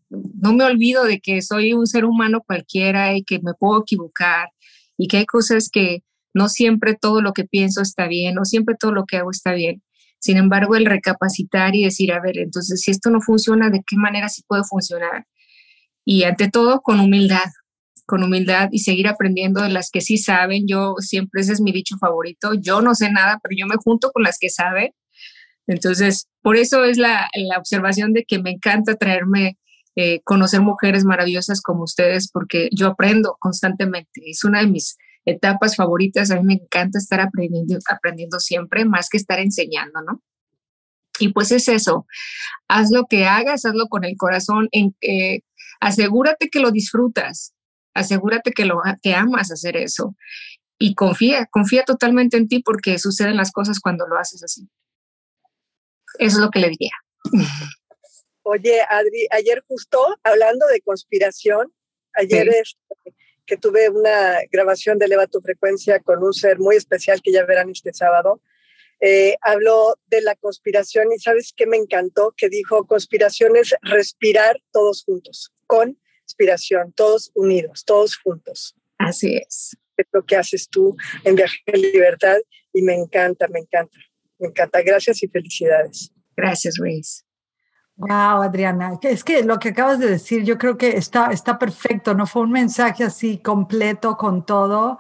no 0.09 0.55
me 0.55 0.65
olvido 0.65 1.05
de 1.05 1.21
que 1.21 1.43
soy 1.43 1.75
un 1.75 1.87
ser 1.87 2.07
humano 2.07 2.43
cualquiera 2.47 3.15
y 3.15 3.23
que 3.25 3.41
me 3.41 3.53
puedo 3.53 3.83
equivocar 3.83 4.49
y 4.97 5.07
que 5.07 5.19
hay 5.19 5.27
cosas 5.27 5.69
que 5.71 6.03
no 6.33 6.49
siempre 6.49 6.97
todo 6.99 7.21
lo 7.21 7.33
que 7.35 7.45
pienso 7.45 7.83
está 7.83 8.09
bien, 8.09 8.35
no 8.35 8.47
siempre 8.47 8.75
todo 8.79 8.93
lo 8.93 9.05
que 9.05 9.19
hago 9.19 9.31
está 9.31 9.53
bien. 9.53 9.83
Sin 10.19 10.39
embargo, 10.39 10.77
el 10.77 10.87
recapacitar 10.87 11.75
y 11.77 11.85
decir, 11.85 12.11
a 12.11 12.21
ver, 12.23 12.39
entonces 12.39 12.81
si 12.81 12.91
esto 12.91 13.11
no 13.11 13.21
funciona, 13.21 13.69
¿de 13.69 13.83
qué 13.87 13.97
manera 13.97 14.31
sí 14.31 14.43
puede 14.49 14.65
funcionar? 14.65 15.27
Y 16.07 16.25
ante 16.25 16.49
todo, 16.49 16.81
con 16.81 17.01
humildad, 17.01 17.51
con 18.07 18.23
humildad 18.23 18.71
y 18.73 18.79
seguir 18.79 19.09
aprendiendo 19.09 19.61
de 19.61 19.69
las 19.69 19.91
que 19.91 20.01
sí 20.01 20.17
saben. 20.17 20.67
Yo 20.67 20.95
siempre 21.01 21.43
ese 21.43 21.53
es 21.53 21.61
mi 21.61 21.73
dicho 21.73 21.97
favorito. 21.99 22.55
Yo 22.55 22.81
no 22.81 22.95
sé 22.95 23.11
nada, 23.11 23.41
pero 23.43 23.55
yo 23.59 23.67
me 23.67 23.77
junto 23.77 24.11
con 24.13 24.23
las 24.23 24.39
que 24.39 24.49
saben 24.49 24.93
entonces, 25.67 26.29
por 26.43 26.57
eso 26.57 26.85
es 26.85 26.99
la, 26.99 27.29
observación 27.59 28.13
de 28.13 28.25
que 28.25 28.41
me 28.41 28.51
encanta 28.51 28.97
traerme, 28.97 29.59
eh, 29.97 30.21
conocer 30.25 30.61
mujeres 30.61 31.05
maravillosas 31.05 31.61
como 31.61 31.85
ustedes, 31.85 32.31
porque 32.31 32.69
yo 32.73 32.89
aprendo 32.89 33.37
constantemente. 33.41 34.23
Es 34.27 34.45
una 34.45 34.61
de 34.61 34.69
mis, 34.69 34.97
etapas 35.27 35.77
favoritas. 35.77 36.31
A 36.31 36.37
mí 36.37 36.45
me 36.45 36.55
encanta 36.55 36.99
estar 36.99 37.21
aprendiendo, 37.21 37.77
aprendiendo 37.91 38.41
siempre, 38.41 38.85
más 38.87 39.11
que 39.11 39.19
estar 39.19 39.39
enseñando, 39.39 40.01
¿no? 40.01 40.23
Y 41.19 41.29
pues 41.29 41.51
es 41.51 41.69
eso, 41.69 42.07
haz 42.69 42.91
lo 42.91 43.07
que 43.07 43.25
hagas, 43.27 43.65
hazlo 43.65 43.89
con 43.89 44.05
el 44.05 44.17
corazón, 44.19 44.69
en, 44.71 44.95
que 45.01 45.41
asegúrate 45.81 46.51
que 46.51 46.61
lo 46.61 46.71
disfrutas, 46.71 47.55
asegúrate 47.95 48.53
que, 48.53 48.67
lo, 48.67 48.83
que 49.03 49.15
amas 49.15 49.51
hacer 49.51 49.79
eso 49.79 50.15
y 50.79 50.95
confía, 50.95 51.47
confía 51.47 51.85
totalmente 51.85 52.37
en 52.37 52.49
ti 52.49 52.63
porque 52.63 52.99
suceden 52.99 53.39
las 53.39 53.51
cosas 53.51 53.81
cuando 53.81 54.07
lo 54.07 54.19
haces 54.19 54.45
así. 54.45 54.69
Eso 56.19 56.37
es 56.37 56.43
lo 56.43 56.51
que 56.51 56.61
le 56.61 56.69
diría. 56.71 56.93
Oye, 58.43 58.81
Adri, 58.89 59.27
ayer 59.31 59.65
justo 59.67 59.99
hablando 60.23 60.67
de 60.69 60.81
conspiración, 60.81 61.73
ayer 62.15 62.49
que 63.45 63.57
tuve 63.57 63.89
una 63.89 64.39
grabación 64.51 64.99
de 64.99 65.07
Eleva 65.07 65.27
tu 65.27 65.41
Frecuencia 65.41 66.01
con 66.01 66.23
un 66.23 66.33
ser 66.33 66.59
muy 66.59 66.77
especial 66.77 67.21
que 67.23 67.33
ya 67.33 67.45
verán 67.45 67.71
este 67.71 67.93
sábado, 67.93 68.41
eh, 69.01 69.37
habló 69.43 69.97
de 70.07 70.23
la 70.23 70.35
conspiración 70.37 71.13
y 71.13 71.19
sabes 71.19 71.53
qué 71.55 71.67
me 71.67 71.77
encantó, 71.77 72.35
que 72.37 72.49
dijo 72.49 72.87
conspiración 72.87 73.57
es 73.57 73.75
respirar 73.83 74.61
todos 74.73 75.05
juntos, 75.05 75.53
con 75.67 75.99
inspiración, 76.23 76.93
todos 76.93 77.31
unidos, 77.35 77.85
todos 77.85 78.17
juntos. 78.17 78.75
Así 78.99 79.37
es. 79.37 79.77
Es 79.97 80.07
lo 80.13 80.25
que 80.25 80.37
haces 80.37 80.69
tú 80.69 80.97
en 81.25 81.37
Viaje 81.37 81.59
de 81.67 81.79
Libertad 81.79 82.39
y 82.73 82.83
me 82.83 82.95
encanta, 82.95 83.49
me 83.49 83.61
encanta, 83.61 83.97
me 84.39 84.49
encanta. 84.49 84.83
Gracias 84.83 85.23
y 85.23 85.29
felicidades. 85.29 86.13
Gracias, 86.37 86.79
Luis. 86.79 87.27
Wow, 87.99 88.43
Adriana, 88.43 88.99
es 89.01 89.25
que 89.25 89.43
lo 89.43 89.59
que 89.59 89.71
acabas 89.71 89.99
de 89.99 90.11
decir, 90.11 90.45
yo 90.45 90.59
creo 90.59 90.77
que 90.77 90.99
está, 90.99 91.29
está 91.29 91.59
perfecto, 91.59 92.13
¿no? 92.13 92.27
Fue 92.27 92.43
un 92.43 92.53
mensaje 92.53 93.05
así 93.05 93.39
completo 93.39 94.19
con 94.19 94.45
todo. 94.45 94.99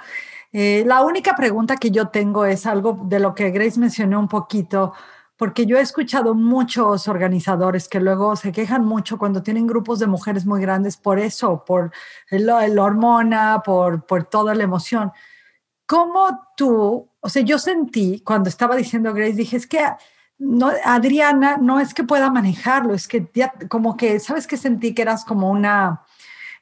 Eh, 0.50 0.82
la 0.86 1.02
única 1.02 1.36
pregunta 1.36 1.76
que 1.76 1.90
yo 1.90 2.08
tengo 2.08 2.46
es 2.46 2.64
algo 2.64 2.98
de 3.04 3.20
lo 3.20 3.34
que 3.34 3.50
Grace 3.50 3.78
mencionó 3.78 4.18
un 4.18 4.28
poquito, 4.28 4.94
porque 5.36 5.66
yo 5.66 5.76
he 5.76 5.82
escuchado 5.82 6.34
muchos 6.34 7.06
organizadores 7.06 7.86
que 7.86 8.00
luego 8.00 8.34
se 8.34 8.50
quejan 8.50 8.86
mucho 8.86 9.18
cuando 9.18 9.42
tienen 9.42 9.66
grupos 9.66 9.98
de 9.98 10.06
mujeres 10.06 10.46
muy 10.46 10.62
grandes 10.62 10.96
por 10.96 11.18
eso, 11.18 11.62
por 11.66 11.92
la 12.30 12.82
hormona, 12.82 13.60
por, 13.62 14.06
por 14.06 14.24
toda 14.24 14.54
la 14.54 14.64
emoción. 14.64 15.12
¿Cómo 15.86 16.40
tú, 16.56 17.08
o 17.20 17.28
sea, 17.28 17.42
yo 17.42 17.58
sentí 17.58 18.20
cuando 18.20 18.48
estaba 18.48 18.76
diciendo 18.76 19.14
Grace, 19.14 19.34
dije, 19.34 19.56
es 19.56 19.66
que 19.66 19.80
no, 20.38 20.70
Adriana 20.84 21.56
no 21.56 21.80
es 21.80 21.94
que 21.94 22.04
pueda 22.04 22.30
manejarlo, 22.30 22.92
es 22.94 23.08
que 23.08 23.30
ya 23.34 23.52
como 23.68 23.96
que, 23.96 24.20
¿sabes 24.20 24.46
que 24.46 24.56
sentí 24.56 24.94
que 24.94 25.02
eras 25.02 25.24
como 25.24 25.50
una, 25.50 26.02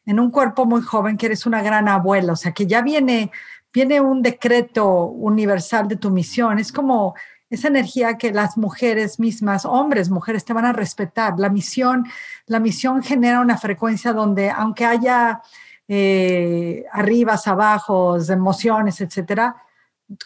en 0.06 0.20
un 0.20 0.30
cuerpo 0.30 0.66
muy 0.66 0.82
joven, 0.82 1.16
que 1.16 1.26
eres 1.26 1.46
una 1.46 1.62
gran 1.62 1.88
abuela, 1.88 2.34
o 2.34 2.36
sea, 2.36 2.52
que 2.52 2.66
ya 2.66 2.82
viene, 2.82 3.32
viene 3.72 4.00
un 4.00 4.22
decreto 4.22 5.06
universal 5.06 5.88
de 5.88 5.96
tu 5.96 6.10
misión, 6.10 6.58
es 6.58 6.70
como 6.70 7.14
esa 7.50 7.68
energía 7.68 8.18
que 8.18 8.32
las 8.32 8.56
mujeres 8.56 9.18
mismas, 9.18 9.64
hombres, 9.64 10.10
mujeres, 10.10 10.44
te 10.44 10.52
van 10.52 10.64
a 10.64 10.72
respetar. 10.72 11.34
La 11.38 11.48
misión, 11.48 12.04
la 12.46 12.58
misión 12.58 13.02
genera 13.02 13.40
una 13.40 13.56
frecuencia 13.56 14.12
donde, 14.12 14.50
aunque 14.50 14.84
haya 14.84 15.40
eh, 15.88 16.84
arribas, 16.92 17.46
abajos, 17.46 18.30
emociones, 18.30 19.00
etcétera, 19.00 19.56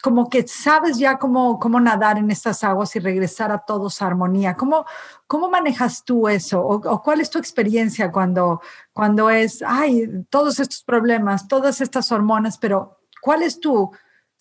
como 0.01 0.29
que 0.29 0.47
sabes 0.47 0.97
ya 0.97 1.17
cómo, 1.17 1.57
cómo 1.57 1.79
nadar 1.79 2.17
en 2.17 2.29
estas 2.31 2.63
aguas 2.63 2.95
y 2.95 2.99
regresar 2.99 3.51
a 3.51 3.59
todos 3.59 4.01
a 4.01 4.07
armonía. 4.07 4.55
¿Cómo, 4.55 4.85
cómo 5.25 5.49
manejas 5.49 6.03
tú 6.03 6.27
eso? 6.27 6.61
¿O, 6.61 7.01
cuál 7.01 7.21
es 7.21 7.29
tu 7.29 7.39
experiencia 7.39 8.11
cuando, 8.11 8.61
cuando 8.93 9.29
es, 9.29 9.63
ay, 9.65 10.25
todos 10.29 10.59
estos 10.59 10.83
problemas, 10.83 11.47
todas 11.47 11.81
estas 11.81 12.11
hormonas, 12.11 12.57
pero 12.57 12.99
¿cuál 13.21 13.41
es 13.41 13.59
tu, 13.59 13.91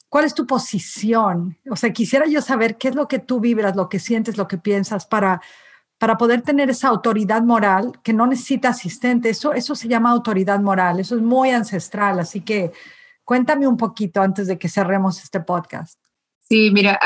cuál 0.08 0.24
es 0.24 0.34
tu 0.34 0.46
posición? 0.46 1.56
O 1.70 1.76
sea, 1.76 1.92
quisiera 1.92 2.26
yo 2.26 2.42
saber 2.42 2.76
qué 2.76 2.88
es 2.88 2.94
lo 2.94 3.06
que 3.06 3.20
tú 3.20 3.40
vibras, 3.40 3.76
lo 3.76 3.88
que 3.88 4.00
sientes, 4.00 4.36
lo 4.36 4.48
que 4.48 4.58
piensas 4.58 5.06
para, 5.06 5.40
para 5.98 6.16
poder 6.16 6.42
tener 6.42 6.70
esa 6.70 6.88
autoridad 6.88 7.42
moral 7.42 7.92
que 8.02 8.12
no 8.12 8.26
necesita 8.26 8.70
asistente. 8.70 9.30
Eso, 9.30 9.52
eso 9.52 9.74
se 9.74 9.88
llama 9.88 10.10
autoridad 10.10 10.60
moral, 10.60 11.00
eso 11.00 11.16
es 11.16 11.22
muy 11.22 11.50
ancestral, 11.50 12.20
así 12.20 12.40
que 12.40 12.72
Cuéntame 13.28 13.66
un 13.66 13.76
poquito 13.76 14.22
antes 14.22 14.46
de 14.46 14.58
que 14.58 14.70
cerremos 14.70 15.22
este 15.22 15.40
podcast. 15.40 16.00
Sí, 16.48 16.70
mira, 16.70 16.98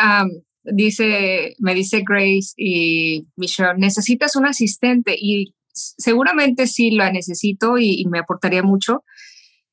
dice, 0.62 1.56
me 1.58 1.74
dice 1.74 2.04
Grace 2.08 2.52
y 2.56 3.26
Michelle, 3.34 3.74
necesitas 3.76 4.36
un 4.36 4.46
asistente 4.46 5.16
y 5.20 5.52
seguramente 5.72 6.68
sí 6.68 6.92
la 6.92 7.10
necesito 7.10 7.76
y, 7.76 8.06
me 8.08 8.20
aportaría 8.20 8.62
mucho, 8.62 9.02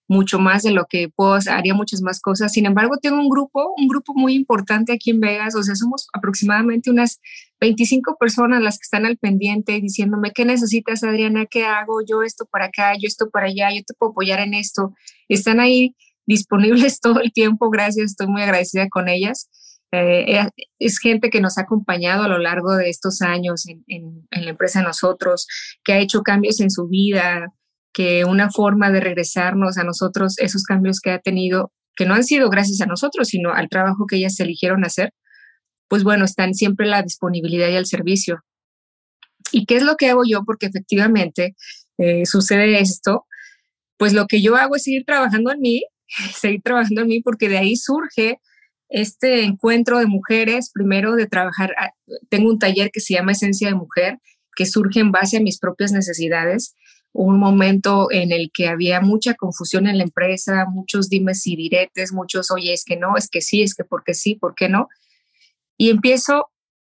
mucho 0.09 0.39
más 0.39 0.63
de 0.63 0.71
lo 0.71 0.85
que 0.89 1.07
puedo, 1.07 1.37
haría 1.51 1.75
muchas 1.75 2.01
más 2.01 2.19
cosas. 2.19 2.51
Sin 2.51 2.65
embargo, 2.65 2.97
tengo 2.97 3.19
un 3.19 3.29
grupo, 3.29 3.73
un 3.77 3.87
grupo 3.87 4.13
muy 4.15 4.33
importante 4.33 4.91
aquí 4.91 5.11
en 5.11 5.19
Vegas, 5.19 5.55
o 5.55 5.61
sea, 5.61 5.75
somos 5.75 6.07
aproximadamente 6.13 6.89
unas 6.89 7.21
25 7.61 8.17
personas 8.19 8.61
las 8.61 8.77
que 8.79 8.83
están 8.83 9.05
al 9.05 9.17
pendiente 9.17 9.79
diciéndome, 9.79 10.31
¿qué 10.31 10.45
necesitas, 10.45 11.03
Adriana? 11.03 11.45
¿Qué 11.45 11.63
hago? 11.63 12.01
Yo 12.05 12.23
esto 12.23 12.45
para 12.51 12.65
acá, 12.65 12.93
yo 12.93 13.05
esto 13.05 13.29
para 13.29 13.45
allá, 13.45 13.69
yo 13.71 13.83
te 13.85 13.93
puedo 13.93 14.11
apoyar 14.11 14.39
en 14.39 14.55
esto. 14.55 14.95
Están 15.27 15.59
ahí 15.59 15.95
disponibles 16.25 16.99
todo 17.01 17.21
el 17.21 17.31
tiempo, 17.31 17.69
gracias, 17.69 18.11
estoy 18.11 18.27
muy 18.27 18.41
agradecida 18.41 18.89
con 18.89 19.09
ellas. 19.09 19.47
Eh, 19.91 20.37
eh, 20.37 20.49
es 20.79 20.97
gente 20.97 21.29
que 21.29 21.41
nos 21.41 21.59
ha 21.59 21.61
acompañado 21.61 22.23
a 22.23 22.27
lo 22.27 22.39
largo 22.39 22.75
de 22.75 22.89
estos 22.89 23.21
años 23.21 23.67
en, 23.67 23.83
en, 23.87 24.45
la 24.45 24.51
empresa 24.51 24.81
nosotros, 24.81 25.47
que 25.83 25.93
ha 25.93 25.99
hecho 25.99 26.21
cambios 26.21 26.59
en 26.61 26.69
su 26.71 26.87
vida, 26.87 27.53
que 27.93 28.25
una 28.25 28.49
forma 28.49 28.91
de 28.91 28.99
regresarnos 28.99 29.77
a 29.77 29.83
nosotros, 29.83 30.37
esos 30.39 30.63
cambios 30.63 30.99
que 30.99 31.11
ha 31.11 31.19
tenido, 31.19 31.71
que 31.95 32.05
no 32.05 32.13
han 32.13 32.23
sido 32.23 32.49
gracias 32.49 32.81
a 32.81 32.85
nosotros, 32.85 33.29
sino 33.29 33.53
al 33.53 33.69
trabajo 33.69 34.05
que 34.07 34.17
ellas 34.17 34.39
eligieron 34.39 34.85
hacer, 34.85 35.13
pues 35.87 36.03
bueno, 36.03 36.25
están 36.25 36.53
siempre 36.53 36.87
la 36.87 37.01
disponibilidad 37.01 37.69
y 37.69 37.75
el 37.75 37.85
servicio. 37.85 38.43
¿Y 39.51 39.65
qué 39.65 39.77
es 39.77 39.83
lo 39.83 39.95
que 39.95 40.09
hago 40.09 40.21
yo? 40.25 40.43
Porque 40.45 40.67
efectivamente 40.67 41.55
eh, 41.97 42.25
sucede 42.25 42.79
esto, 42.79 43.25
pues 43.97 44.13
lo 44.13 44.27
que 44.27 44.41
yo 44.41 44.55
hago 44.55 44.75
es 44.75 44.83
seguir 44.83 45.03
trabajando 45.05 45.51
en 45.51 45.59
mí, 45.59 45.83
seguir 46.33 46.61
trabajando 46.61 47.01
en 47.01 47.07
mí 47.07 47.21
porque 47.21 47.49
de 47.49 47.57
ahí 47.57 47.75
surge 47.75 48.39
este 48.89 49.43
encuentro 49.43 49.99
de 49.99 50.07
mujeres, 50.07 50.71
primero 50.73 51.15
de 51.15 51.27
trabajar, 51.27 51.73
ah, 51.77 51.91
tengo 52.29 52.49
un 52.49 52.59
taller 52.59 52.89
que 52.91 53.01
se 53.01 53.13
llama 53.13 53.33
Esencia 53.33 53.67
de 53.67 53.75
Mujer, 53.75 54.17
que 54.55 54.65
surge 54.65 54.99
en 54.99 55.11
base 55.11 55.37
a 55.37 55.41
mis 55.41 55.59
propias 55.59 55.91
necesidades, 55.91 56.75
un 57.13 57.39
momento 57.39 58.11
en 58.11 58.31
el 58.31 58.51
que 58.53 58.67
había 58.67 59.01
mucha 59.01 59.33
confusión 59.33 59.87
en 59.87 59.97
la 59.97 60.03
empresa, 60.03 60.65
muchos 60.69 61.09
dimes 61.09 61.45
y 61.47 61.55
diretes, 61.55 62.13
muchos, 62.13 62.51
oye, 62.51 62.73
es 62.73 62.83
que 62.85 62.97
no, 62.97 63.17
es 63.17 63.29
que 63.29 63.41
sí, 63.41 63.61
es 63.61 63.73
que 63.73 63.83
porque 63.83 64.13
sí, 64.13 64.35
¿por 64.35 64.55
qué 64.55 64.69
no? 64.69 64.87
Y 65.77 65.89
empiezo 65.89 66.49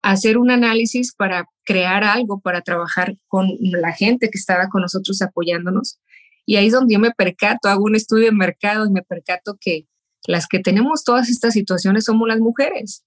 a 0.01 0.11
hacer 0.11 0.37
un 0.37 0.51
análisis 0.51 1.13
para 1.15 1.47
crear 1.63 2.03
algo, 2.03 2.39
para 2.41 2.61
trabajar 2.61 3.15
con 3.27 3.47
la 3.59 3.93
gente 3.93 4.29
que 4.29 4.37
estaba 4.37 4.67
con 4.69 4.81
nosotros 4.81 5.21
apoyándonos 5.21 5.99
y 6.45 6.55
ahí 6.57 6.67
es 6.67 6.73
donde 6.73 6.93
yo 6.95 6.99
me 6.99 7.11
percato, 7.11 7.69
hago 7.69 7.83
un 7.83 7.95
estudio 7.95 8.25
de 8.25 8.31
mercado 8.31 8.85
y 8.85 8.91
me 8.91 9.03
percato 9.03 9.57
que 9.59 9.87
las 10.27 10.47
que 10.47 10.59
tenemos 10.59 11.03
todas 11.03 11.29
estas 11.29 11.53
situaciones 11.53 12.05
somos 12.05 12.27
las 12.27 12.39
mujeres, 12.39 13.05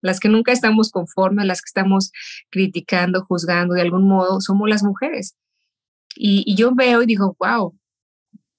las 0.00 0.20
que 0.20 0.28
nunca 0.28 0.52
estamos 0.52 0.90
conformes, 0.90 1.46
las 1.46 1.60
que 1.60 1.68
estamos 1.68 2.12
criticando, 2.50 3.24
juzgando 3.24 3.74
de 3.74 3.82
algún 3.82 4.08
modo, 4.08 4.40
somos 4.40 4.68
las 4.68 4.82
mujeres. 4.82 5.36
Y, 6.16 6.54
yo 6.56 6.74
veo 6.74 7.02
y 7.02 7.06
digo, 7.06 7.36
wow, 7.38 7.78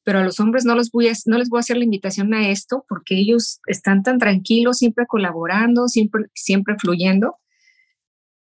pero 0.03 0.19
a 0.19 0.23
los 0.23 0.39
hombres 0.39 0.65
no, 0.65 0.75
los 0.75 0.91
voy 0.91 1.07
a, 1.07 1.13
no 1.25 1.37
les 1.37 1.49
voy 1.49 1.59
a 1.59 1.61
hacer 1.61 1.77
la 1.77 1.83
invitación 1.83 2.33
a 2.33 2.49
esto 2.49 2.85
porque 2.87 3.15
ellos 3.15 3.59
están 3.67 4.03
tan 4.03 4.17
tranquilos, 4.17 4.77
siempre 4.77 5.05
colaborando, 5.07 5.87
siempre, 5.87 6.25
siempre 6.33 6.75
fluyendo. 6.79 7.35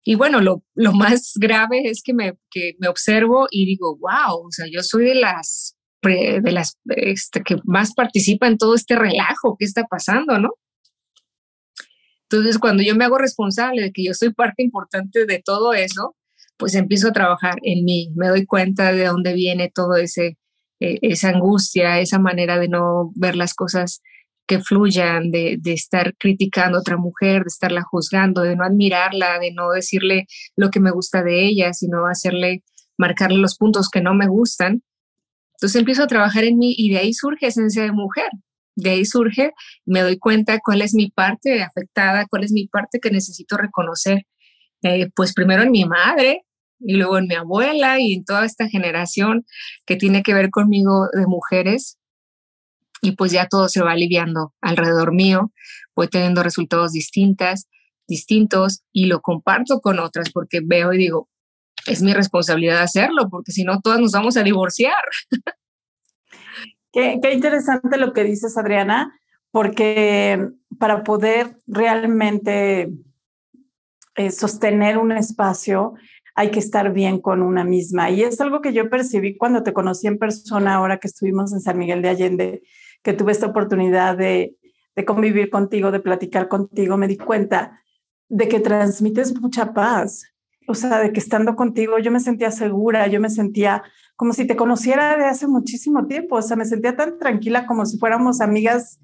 Y 0.05 0.15
bueno, 0.15 0.41
lo, 0.41 0.63
lo 0.75 0.93
más 0.93 1.33
grave 1.35 1.89
es 1.89 2.03
que 2.05 2.15
me, 2.15 2.35
que 2.51 2.75
me 2.79 2.89
observo 2.89 3.49
y 3.51 3.67
digo, 3.67 3.97
wow, 3.97 4.47
o 4.47 4.51
sea, 4.51 4.67
yo 4.71 4.83
soy 4.83 5.07
de 5.07 5.17
las, 5.17 5.77
de 6.03 6.53
las 6.53 6.79
este, 6.87 7.43
que 7.43 7.57
más 7.65 7.95
participa 7.95 8.47
en 8.47 8.59
todo 8.59 8.75
este 8.75 8.95
relajo 8.95 9.57
que 9.59 9.65
está 9.65 9.85
pasando, 9.85 10.39
¿no? 10.39 10.51
Entonces, 12.29 12.59
cuando 12.59 12.83
yo 12.83 12.95
me 12.97 13.05
hago 13.05 13.19
responsable 13.19 13.83
de 13.83 13.93
que 13.93 14.05
yo 14.05 14.15
soy 14.15 14.33
parte 14.33 14.63
importante 14.63 15.27
de 15.27 15.43
todo 15.45 15.75
eso, 15.75 16.17
pues 16.57 16.75
empiezo 16.75 17.09
a 17.09 17.13
trabajar 17.13 17.57
en 17.63 17.85
mí, 17.85 18.11
me 18.15 18.29
doy 18.29 18.47
cuenta 18.47 18.93
de 18.93 19.07
dónde 19.07 19.35
viene 19.35 19.71
todo 19.75 19.97
ese, 19.97 20.39
eh, 20.81 20.99
esa 21.03 21.31
angustia, 21.31 22.01
esa 22.01 22.19
manera 22.19 22.59
de 22.59 22.69
no 22.69 23.13
ver 23.15 23.37
las 23.37 23.55
cosas 23.55 24.03
que 24.47 24.61
fluyan, 24.61 25.31
de, 25.31 25.59
estar 25.65 26.15
criticando 26.17 26.79
a 26.79 26.81
otra 26.81 26.97
mujer, 26.97 27.43
de 27.43 27.49
estarla 27.49 27.83
juzgando, 27.83 28.43
de 28.43 28.57
no 28.57 28.65
admirarla, 28.65 29.39
de 29.41 29.53
no 29.53 29.71
decirle 29.71 30.27
lo 30.55 30.71
que 30.71 30.81
me 30.81 30.93
gusta 30.93 31.23
de 31.23 31.47
ella, 31.47 31.73
sino 31.73 32.07
hacerle, 32.07 32.63
marcarle 32.97 33.39
los 33.39 33.57
puntos 33.57 33.89
que 33.91 34.01
no 34.01 34.15
me 34.15 34.29
gustan. 34.29 34.83
Entonces 35.55 35.77
empiezo 35.77 36.05
a 36.05 36.07
trabajar 36.07 36.45
en 36.45 36.59
mí 36.59 36.75
y 36.77 36.91
de 36.91 36.99
ahí 36.99 37.13
surge 37.13 37.49
esencia 37.49 37.83
de 37.83 37.93
mujer. 37.93 38.29
De 38.77 38.91
ahí 38.91 39.05
surge, 39.05 39.53
me 39.85 40.03
doy 40.03 40.19
cuenta 40.19 40.61
cuál 40.65 40.83
es 40.83 40.95
mi 40.95 41.11
parte 41.11 41.63
afectada, 41.63 42.27
cuál 42.27 42.45
es 42.45 42.53
mi 42.53 42.69
parte 42.69 43.01
que 43.01 43.11
necesito 43.11 43.57
reconocer. 43.57 44.27
Eh, 44.83 45.09
pues 45.15 45.33
primero 45.33 45.63
en 45.63 45.71
mi 45.71 45.87
madre 45.87 46.46
y 46.79 46.97
luego 46.97 47.19
en 47.19 47.27
mi 47.27 47.35
abuela 47.35 48.01
y 48.01 48.15
en 48.15 48.25
toda 48.25 48.45
esta 48.45 48.69
generación 48.69 49.45
que 49.87 49.97
tiene 49.97 50.23
que 50.23 50.35
ver 50.35 50.51
conmigo 50.51 51.09
de 51.13 51.27
mujeres 51.27 51.99
y 53.03 53.13
pues 53.13 53.33
ya 53.33 53.47
todo 53.49 53.69
se 53.69 53.83
va 53.83 53.93
aliviando 53.93 54.55
alrededor 54.61 55.13
mío, 55.13 55.53
voy 55.95 56.09
teniendo 56.09 56.43
resultados 56.43 56.93
distintas, 56.93 57.69
distintos 58.09 58.83
y 58.93 59.07
lo 59.07 59.21
comparto 59.21 59.81
con 59.81 59.99
otras 59.99 60.31
porque 60.31 60.61
veo 60.65 60.93
y 60.93 60.99
digo, 60.99 61.29
es 61.87 62.03
mi 62.03 62.13
responsabilidad 62.13 62.83
hacerlo, 62.83 63.29
porque 63.31 63.53
si 63.53 63.65
no, 63.65 63.81
todas 63.81 64.01
nos 64.01 64.13
vamos 64.13 64.37
a 64.37 64.43
divorciar. 64.43 65.03
Qué, 66.93 67.19
qué, 67.21 67.35
interesante 67.35 67.99
lo 67.99 68.15
que 68.15 68.25
dices, 68.25 68.57
Adriana, 68.57 69.13
porque 69.51 70.49
para 70.79 71.05
poder 71.05 71.59
realmente 71.67 72.91
eh, 74.15 74.31
sostener 74.31 74.97
un 74.97 75.13
espacio 75.13 75.93
hay 76.37 76.51
que 76.51 76.59
estar 76.59 76.93
bien 76.93 77.19
con 77.19 77.43
una 77.43 77.65
misma. 77.65 78.11
Y 78.11 78.23
es 78.23 78.41
algo 78.43 78.61
que 78.61 78.75
yo 78.75 78.91
percibí 78.91 79.39
cuando 79.39 79.63
te 79.63 79.73
conocí 79.73 80.07
en 80.07 80.19
persona, 80.19 80.75
ahora 80.75 80.99
que 80.99 81.09
estuvimos 81.09 81.53
en 81.55 81.63
San 81.63 81.79
Miguel 81.79 82.03
de 82.03 82.11
Allende, 82.11 82.63
que 83.03 83.15
tuve 83.15 83.33
esta 83.33 83.47
oportunidad 83.47 84.19
de, 84.19 84.55
convivir 85.07 85.49
contigo, 85.49 85.91
de 85.91 86.01
platicar 86.01 86.49
contigo, 86.49 86.99
me 86.99 87.09
di 87.09 87.17
cuenta 87.17 87.81
de 88.29 88.49
que 88.49 88.61
transmites 88.61 89.39
mucha 89.41 89.73
paz. 89.73 90.31
O 90.69 90.75
sea, 90.75 90.99
de 90.99 91.13
que 91.13 91.21
estando 91.21 91.57
contigo 91.57 91.99
yo 91.99 92.11
me 92.11 92.21
sentía 92.21 92.51
segura, 92.51 93.07
yo 93.07 93.21
me 93.21 93.31
sentía 93.31 93.83
como 94.17 94.33
si 94.33 94.47
te 94.47 94.57
conociera 94.57 95.17
de 95.17 95.25
hace 95.25 95.47
muchísimo 95.47 96.07
tiempo. 96.07 96.37
O 96.37 96.43
sea, 96.43 96.57
me 96.57 96.65
sentía 96.67 96.97
tan 96.97 97.19
tranquila 97.19 97.67
como 97.67 97.87
si 97.87 97.99
fuéramos 97.99 98.43
amigas 98.43 99.01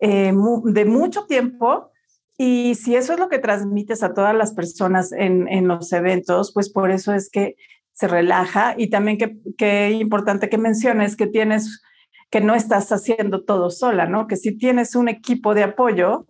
eh, 0.00 0.32
de 0.64 0.84
mucho 0.84 1.26
tiempo. 1.26 1.92
Y 2.40 2.76
si 2.76 2.94
eso 2.94 3.12
es 3.12 3.18
lo 3.18 3.28
que 3.28 3.40
transmites 3.40 4.04
a 4.04 4.14
todas 4.14 4.34
las 4.34 4.54
personas 4.54 5.10
en, 5.10 5.48
en 5.48 5.66
los 5.66 5.92
eventos, 5.92 6.52
pues 6.54 6.70
por 6.70 6.92
eso 6.92 7.12
es 7.12 7.30
que 7.30 7.56
se 7.92 8.06
relaja. 8.06 8.74
Y 8.78 8.90
también 8.90 9.18
que, 9.18 9.36
que 9.58 9.90
importante 9.90 10.48
que 10.48 10.56
menciones 10.56 11.16
que 11.16 11.26
tienes 11.26 11.82
que 12.30 12.40
no 12.40 12.54
estás 12.54 12.92
haciendo 12.92 13.44
todo 13.44 13.70
sola, 13.70 14.06
¿no? 14.06 14.28
Que 14.28 14.36
si 14.36 14.56
tienes 14.56 14.94
un 14.94 15.08
equipo 15.08 15.54
de 15.54 15.64
apoyo 15.64 16.26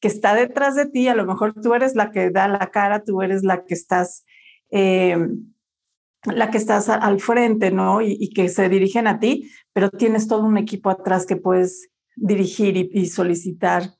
que 0.00 0.08
está 0.08 0.34
detrás 0.34 0.74
de 0.74 0.86
ti, 0.86 1.08
a 1.08 1.14
lo 1.14 1.24
mejor 1.24 1.54
tú 1.54 1.72
eres 1.72 1.94
la 1.94 2.10
que 2.10 2.30
da 2.30 2.48
la 2.48 2.70
cara, 2.70 3.02
tú 3.02 3.22
eres 3.22 3.42
la 3.42 3.64
que 3.64 3.72
estás, 3.72 4.26
eh, 4.70 5.16
la 6.24 6.50
que 6.50 6.58
estás 6.58 6.90
al 6.90 7.20
frente, 7.20 7.70
¿no? 7.70 8.02
Y, 8.02 8.28
que 8.34 8.50
se 8.50 8.68
dirigen 8.68 9.06
a 9.06 9.20
ti, 9.20 9.50
pero 9.72 9.88
tienes 9.88 10.28
todo 10.28 10.44
un 10.44 10.58
equipo 10.58 10.90
atrás 10.90 11.24
que 11.24 11.36
puedes 11.36 11.88
dirigir 12.16 12.76
y 12.92 13.06
solicitar 13.06 13.95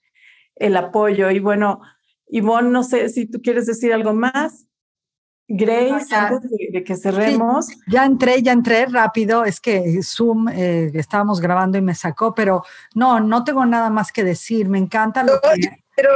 el 0.57 0.77
apoyo. 0.77 1.31
Y 1.31 1.39
bueno, 1.39 1.81
Ivonne, 2.29 2.71
no 2.71 2.83
sé 2.83 3.09
si 3.09 3.27
tú 3.27 3.41
quieres 3.41 3.67
decir 3.67 3.93
algo 3.93 4.13
más. 4.13 4.67
Grace, 5.49 6.13
antes 6.13 6.51
de, 6.51 6.83
que 6.83 6.97
cerremos. 6.97 7.69
ya 7.87 8.05
entré, 8.05 8.43
ya 8.43 8.51
entré 8.51 8.87
rápido. 8.87 9.45
Es 9.45 9.61
que 9.61 10.01
Zoom 10.03 10.49
eh, 10.49 10.91
estábamos 10.95 11.41
grabando 11.41 11.79
y 11.79 11.83
me 11.83 11.95
sacó, 11.95 12.35
pero 12.35 12.65
no, 12.97 13.21
no 13.21 13.45
tengo 13.45 13.65
nada 13.65 13.89
más 13.89 14.11
que 14.11 14.25
decir. 14.25 14.69
Me 14.69 14.79
encanta 14.79 15.23
lo 15.23 15.41
que. 15.41 15.85
Pero 15.95 16.11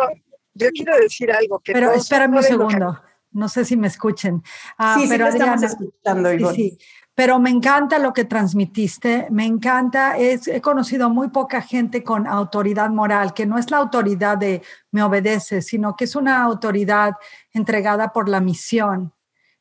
yo 0.55 0.71
quiero 0.71 0.97
decir 0.97 1.31
algo. 1.31 1.61
Que 1.61 1.73
pero 1.73 1.93
espérame 1.93 2.39
un 2.39 2.43
segundo. 2.43 3.01
No 3.31 3.49
sé 3.49 3.65
si 3.65 3.77
me 3.77 3.87
escuchen. 3.87 4.43
Ah, 4.77 4.97
sí, 5.01 5.07
pero 5.09 5.31
sí, 5.31 5.39
Adriana, 5.39 5.65
escuchando, 5.65 6.53
sí, 6.53 6.77
pero 7.15 7.39
me 7.39 7.51
encanta 7.51 7.99
lo 7.99 8.13
que 8.13 8.25
transmitiste, 8.25 9.27
me 9.31 9.45
encanta, 9.45 10.17
es, 10.17 10.49
he 10.49 10.61
conocido 10.61 11.11
muy 11.11 11.29
poca 11.29 11.61
gente 11.61 12.03
con 12.03 12.27
autoridad 12.27 12.91
moral, 12.91 13.35
que 13.35 13.47
no 13.47 13.59
es 13.59 13.71
la 13.71 13.79
autoridad 13.79 14.39
de 14.39 14.63
me 14.91 15.03
obedece, 15.03 15.63
sino 15.63 15.97
que 15.97 16.05
es 16.05 16.17
una 16.17 16.43
autoridad 16.43 17.13
entregada 17.53 18.13
por 18.13 18.29
la 18.29 18.41
misión, 18.41 19.13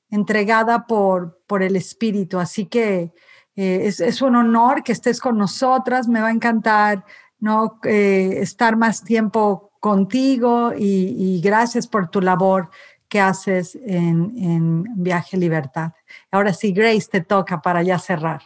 entregada 0.09 0.85
por, 0.87 1.41
por 1.47 1.63
el 1.63 1.75
Espíritu. 1.75 2.39
Así 2.39 2.65
que 2.67 3.13
eh, 3.55 3.87
es, 3.87 4.21
un 4.21 4.35
honor 4.35 4.83
que 4.83 4.93
estés 4.93 5.19
con 5.19 5.37
nosotras, 5.37 6.07
me 6.07 6.21
va 6.21 6.27
a 6.27 6.31
encantar 6.31 7.03
¿no? 7.39 7.79
Eh, 7.83 8.37
estar 8.41 8.77
más 8.77 9.03
tiempo 9.03 9.71
contigo 9.79 10.73
y, 10.77 11.39
gracias 11.41 11.87
por 11.87 12.09
tu 12.09 12.21
labor 12.21 12.69
que 13.09 13.19
haces 13.19 13.75
en, 13.75 14.83
Viaje 14.95 15.37
Libertad. 15.37 15.91
Ahora 16.31 16.53
sí, 16.53 16.71
Grace, 16.71 17.07
te 17.11 17.21
toca 17.21 17.61
para 17.61 17.81
ya 17.81 17.97
cerrar. 17.97 18.41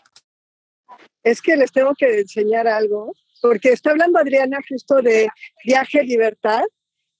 Es 1.23 1.41
que 1.41 1.55
les 1.55 1.71
tengo 1.71 1.93
que 1.95 2.19
enseñar 2.21 2.67
algo, 2.67 3.13
porque 3.41 3.69
está 3.69 3.91
hablando 3.91 4.19
Adriana 4.19 4.59
justo 4.67 5.01
de 5.01 5.27
Viaje 5.65 6.03
Libertad 6.03 6.63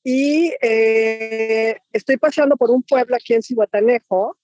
y 0.04 0.54
eh, 0.62 1.78
estoy 1.92 2.18
pasando 2.18 2.58
por 2.58 2.70
un 2.72 2.84
pueblo 2.84 3.16
aquí 3.16 3.34
en 3.34 3.42
Cihuatanejo 3.42 4.38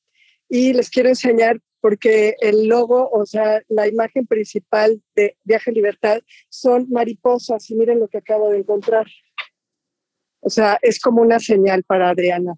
y 0.47 0.73
les 0.73 0.89
quiero 0.89 1.09
enseñar 1.09 1.59
porque 1.81 2.35
el 2.41 2.67
logo, 2.67 3.09
o 3.09 3.25
sea, 3.25 3.61
la 3.69 3.87
imagen 3.87 4.27
principal 4.27 5.01
de 5.15 5.37
Viaje 5.43 5.71
Libertad 5.71 6.19
son 6.49 6.87
mariposas 6.89 7.69
y 7.69 7.75
miren 7.75 7.99
lo 7.99 8.07
que 8.07 8.17
acabo 8.17 8.49
de 8.49 8.59
encontrar. 8.59 9.07
O 10.41 10.49
sea, 10.49 10.77
es 10.81 10.99
como 10.99 11.21
una 11.21 11.39
señal 11.39 11.83
para 11.83 12.09
Adriana. 12.09 12.55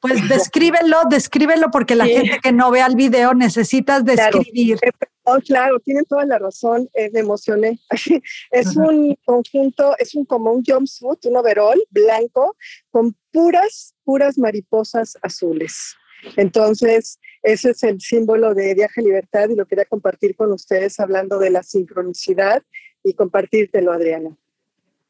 Pues 0.00 0.14
descríbelo, 0.28 0.98
descríbelo 1.08 1.70
porque 1.70 1.94
la 1.94 2.06
gente 2.06 2.38
que 2.42 2.52
no 2.52 2.70
vea 2.70 2.86
el 2.86 2.96
video 2.96 3.34
necesitas 3.34 4.04
describir. 4.04 4.78
Claro, 4.78 5.40
claro 5.44 5.80
tienen 5.80 6.04
toda 6.04 6.24
la 6.24 6.38
razón, 6.38 6.88
eh, 6.94 7.10
me 7.12 7.20
emocioné. 7.20 7.78
es 8.50 8.76
un 8.76 9.16
conjunto, 9.24 9.96
es 9.98 10.14
un 10.14 10.24
como 10.24 10.52
un 10.52 10.64
jumpsuit, 10.64 11.24
un 11.26 11.36
overall 11.36 11.80
blanco 11.90 12.56
con 12.90 13.14
puras, 13.32 13.94
puras 14.04 14.38
mariposas 14.38 15.16
azules. 15.22 15.96
Entonces, 16.36 17.18
ese 17.42 17.70
es 17.70 17.82
el 17.82 18.00
símbolo 18.00 18.54
de 18.54 18.74
Viaje 18.74 19.02
Libertad 19.02 19.48
y 19.48 19.56
lo 19.56 19.66
quería 19.66 19.86
compartir 19.86 20.36
con 20.36 20.52
ustedes 20.52 21.00
hablando 21.00 21.38
de 21.38 21.50
la 21.50 21.62
sincronicidad 21.62 22.62
y 23.02 23.14
compartírtelo, 23.14 23.92
Adriana. 23.92 24.36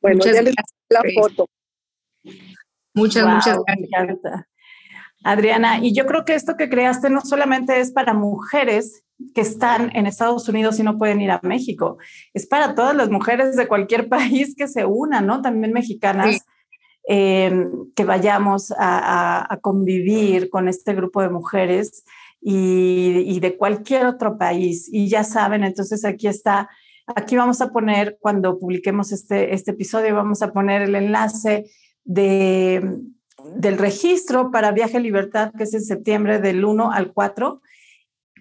Bueno, 0.01 0.25
ya 0.25 0.43
les 0.43 0.55
la 0.89 1.03
foto. 1.15 1.49
Muchas, 3.01 3.27
muchas 3.27 3.59
gracias. 3.67 4.47
Adriana, 5.23 5.79
y 5.83 5.95
yo 5.95 6.07
creo 6.07 6.25
que 6.25 6.35
esto 6.35 6.57
que 6.57 6.71
creaste 6.71 7.11
no 7.11 7.21
solamente 7.21 7.81
es 7.81 7.93
para 7.93 8.15
mujeres 8.15 9.05
que 9.35 9.43
están 9.43 9.95
en 9.95 10.07
Estados 10.07 10.49
Unidos 10.49 10.79
y 10.79 10.83
no 10.83 10.97
pueden 10.97 11.21
ir 11.21 11.31
a 11.31 11.41
México, 11.43 11.99
es 12.33 12.47
para 12.47 12.75
todas 12.75 12.97
las 12.97 13.11
mujeres 13.11 13.55
de 13.57 13.69
cualquier 13.69 14.09
país 14.09 14.55
que 14.57 14.69
se 14.69 14.87
unan, 14.87 15.27
¿no? 15.27 15.43
También 15.43 15.73
mexicanas. 15.73 16.41
Em, 17.13 17.91
que 17.97 18.05
vayamos 18.05 18.73
a, 18.79 19.59
convivir 19.63 20.49
con 20.49 20.69
este 20.69 20.95
grupo 20.95 21.23
de 21.23 21.31
mujeres 21.31 22.05
y, 22.41 23.25
y, 23.27 23.41
de 23.41 23.57
cualquier 23.57 24.07
otro 24.07 24.39
país. 24.39 24.89
Y 24.93 25.09
ya 25.09 25.25
saben, 25.25 25.65
entonces 25.65 26.05
aquí 26.05 26.29
está, 26.29 26.69
aquí 27.07 27.37
vamos 27.37 27.61
a 27.63 27.73
poner, 27.73 28.19
cuando 28.21 28.59
publiquemos 28.59 29.13
este, 29.13 29.55
este 29.55 29.73
episodio, 29.73 30.15
vamos 30.15 30.43
a 30.43 30.53
poner 30.53 30.83
el 30.83 30.95
enlace 30.95 31.65
de, 32.05 32.99
del 33.57 33.79
registro 33.79 34.51
para 34.51 34.73
Viaje 34.73 35.01
Libertad, 35.01 35.53
que 35.57 35.65
es 35.65 35.75
en 35.75 35.83
septiembre 35.83 36.39
del 36.41 36.65
1 36.65 36.93
al 36.93 37.13
4, 37.13 37.61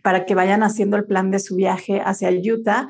para 0.03 0.25
que 0.25 0.35
vayan 0.35 0.63
haciendo 0.63 0.97
el 0.97 1.05
plan 1.05 1.31
de 1.31 1.39
su 1.39 1.55
viaje 1.55 2.01
hacia 2.03 2.29
Utah. 2.31 2.87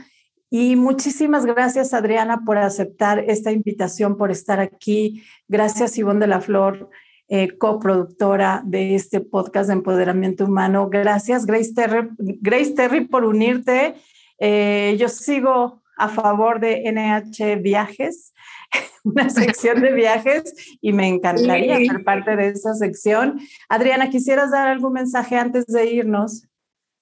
Y 0.50 0.76
muchísimas 0.76 1.46
gracias, 1.46 1.94
Adriana, 1.94 2.42
por 2.46 2.58
aceptar 2.58 3.20
esta 3.28 3.52
invitación, 3.52 4.18
por 4.18 4.32
estar 4.32 4.60
aquí. 4.60 5.24
Gracias, 5.48 5.98
Ivonne 5.98 6.22
de 6.22 6.28
la 6.28 6.42
Flor, 6.42 6.90
eh, 7.28 7.56
coproductora 7.58 8.64
de 8.66 8.96
este 8.96 9.20
podcast 9.20 9.68
de 9.68 9.74
empoderamiento 9.74 10.46
humano. 10.46 10.90
Gracias, 10.90 11.46
Grace 11.46 11.74
Terry, 11.76 12.10
Grace 12.18 12.72
Terry 12.72 13.06
por 13.06 13.26
unirte. 13.26 13.94
Eh, 14.40 14.96
yo 15.00 15.08
sigo 15.10 15.84
a 15.98 16.10
favor 16.10 16.60
de 16.60 16.90
NH 16.92 17.58
Viajes. 17.58 18.34
una 19.04 19.30
sección 19.30 19.82
de 19.82 19.94
viajes 19.94 20.54
y 20.82 20.94
me 20.94 21.08
encantaría 21.08 21.78
ser 21.78 22.04
parte 22.04 22.36
de 22.36 22.50
esa 22.50 22.74
sección. 22.76 23.40
Adriana, 23.68 24.10
¿quisieras 24.10 24.52
dar 24.52 24.68
algún 24.68 24.94
mensaje 24.94 25.36
antes 25.38 25.66
de 25.68 25.86
irnos? 25.92 26.44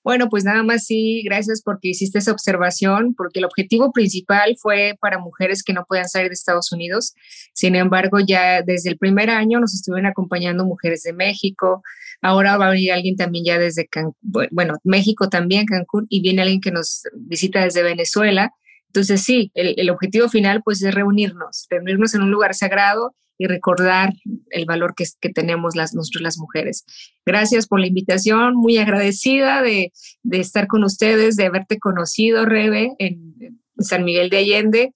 Bueno, 0.07 0.29
pues 0.29 0.45
nada 0.45 0.63
más 0.63 0.85
sí, 0.85 1.21
gracias 1.25 1.61
porque 1.61 1.89
hiciste 1.89 2.19
esa 2.19 2.31
observación, 2.31 3.13
porque 3.13 3.39
el 3.39 3.45
objetivo 3.45 3.91
principal 3.91 4.55
fue 4.57 4.97
para 5.01 5.19
mujeres 5.19 5.63
que 5.63 5.73
no 5.73 5.83
puedan 5.85 6.07
salir 6.07 6.29
de 6.29 6.33
Estados 6.33 6.71
Unidos. 6.71 7.13
Sin 7.53 7.75
embargo, 7.75 8.19
ya 8.25 8.61
desde 8.61 8.89
el 8.89 8.97
primer 8.97 9.29
año 9.29 9.59
nos 9.59 9.73
estuvieron 9.73 10.05
acompañando 10.05 10.63
mujeres 10.63 11.03
de 11.03 11.11
México. 11.11 11.83
Ahora 12.21 12.55
va 12.55 12.67
a 12.67 12.71
venir 12.71 12.93
alguien 12.93 13.17
también 13.17 13.43
ya 13.43 13.59
desde 13.59 13.85
Cancún, 13.85 14.15
bueno, 14.49 14.75
México 14.85 15.27
también, 15.27 15.65
Cancún, 15.65 16.05
y 16.07 16.21
viene 16.21 16.41
alguien 16.41 16.61
que 16.61 16.71
nos 16.71 17.03
visita 17.13 17.61
desde 17.65 17.83
Venezuela. 17.83 18.53
Entonces 18.87 19.21
sí, 19.21 19.51
el, 19.53 19.89
objetivo 19.89 20.29
final 20.29 20.61
pues 20.63 20.81
es 20.81 20.93
reunirnos, 20.93 21.67
reunirnos 21.69 22.15
en 22.15 22.23
un 22.23 22.31
lugar 22.31 22.55
sagrado 22.55 23.15
y 23.37 23.45
recordar 23.45 24.13
el 24.49 24.65
valor 24.65 24.95
que, 24.95 25.05
que 25.21 25.29
tenemos 25.29 25.75
las, 25.75 25.93
nosotros 25.93 26.23
las 26.23 26.37
mujeres. 26.37 26.85
Gracias 27.25 27.67
por 27.67 27.79
la 27.79 27.87
invitación, 27.87 28.55
muy 28.55 28.77
agradecida 28.77 29.61
de, 29.61 29.91
de 30.23 30.39
estar 30.39 30.67
con 30.67 30.83
ustedes, 30.83 31.35
de 31.35 31.45
haberte 31.45 31.77
conocido, 31.77 32.45
Rebe, 32.45 32.93
en, 32.97 33.59
San 33.79 34.03
Miguel 34.03 34.31
de 34.31 34.37
Allende. 34.37 34.93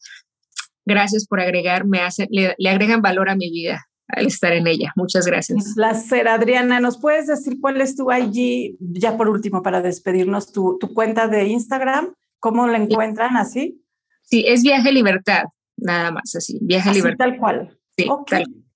Gracias 0.86 1.28
por 1.28 1.40
agregar, 1.40 1.86
me 1.86 2.00
hace, 2.00 2.28
le, 2.32 2.56
le 2.58 2.70
agregan 2.70 3.04
valor 3.04 3.30
a 3.30 3.36
mi 3.36 3.52
vida 3.52 3.86
al 4.08 4.28
estar 4.28 4.54
en 4.54 4.68
ella. 4.68 4.92
Muchas 4.96 5.26
gracias. 5.26 5.68
Un 5.68 5.74
placer, 5.74 6.28
Adriana. 6.28 6.80
¿Nos 6.80 6.98
puedes 6.98 7.28
decir 7.28 7.58
cuál 7.62 7.80
es 7.82 7.96
tu 7.96 8.12
IG, 8.12 8.76
ya 8.80 9.18
por 9.18 9.30
último, 9.30 9.62
para 9.62 9.82
despedirnos, 9.82 10.52
tu, 10.52 10.78
tu 10.80 10.94
cuenta 10.94 11.28
de 11.28 11.46
Instagram? 11.46 12.14
¿Cómo 12.42 12.68
la 12.68 12.78
encuentran 12.78 13.38
así? 13.38 13.82
Sí, 14.24 14.44
es 14.46 14.64
Viaje 14.64 14.92
Libertad, 14.92 15.44
nada 15.78 16.12
más 16.12 16.36
así, 16.36 16.58
Viaje 16.62 16.92
Libertad. 16.92 17.26
Tal 17.26 17.38
cual. 17.38 17.78
Sí, 17.96 18.10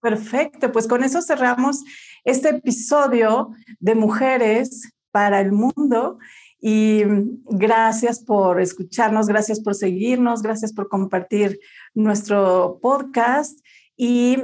Perfecto, 0.01 0.71
pues 0.71 0.87
con 0.87 1.03
eso 1.03 1.19
cerramos 1.23 1.83
este 2.25 2.49
episodio 2.49 3.49
de 3.79 3.95
Mujeres 3.95 4.93
para 5.09 5.41
el 5.41 5.51
Mundo. 5.51 6.19
Y 6.61 7.01
gracias 7.45 8.19
por 8.19 8.61
escucharnos, 8.61 9.25
gracias 9.27 9.59
por 9.61 9.73
seguirnos, 9.73 10.43
gracias 10.43 10.73
por 10.73 10.89
compartir 10.89 11.59
nuestro 11.95 12.77
podcast. 12.83 13.59
Y 13.97 14.37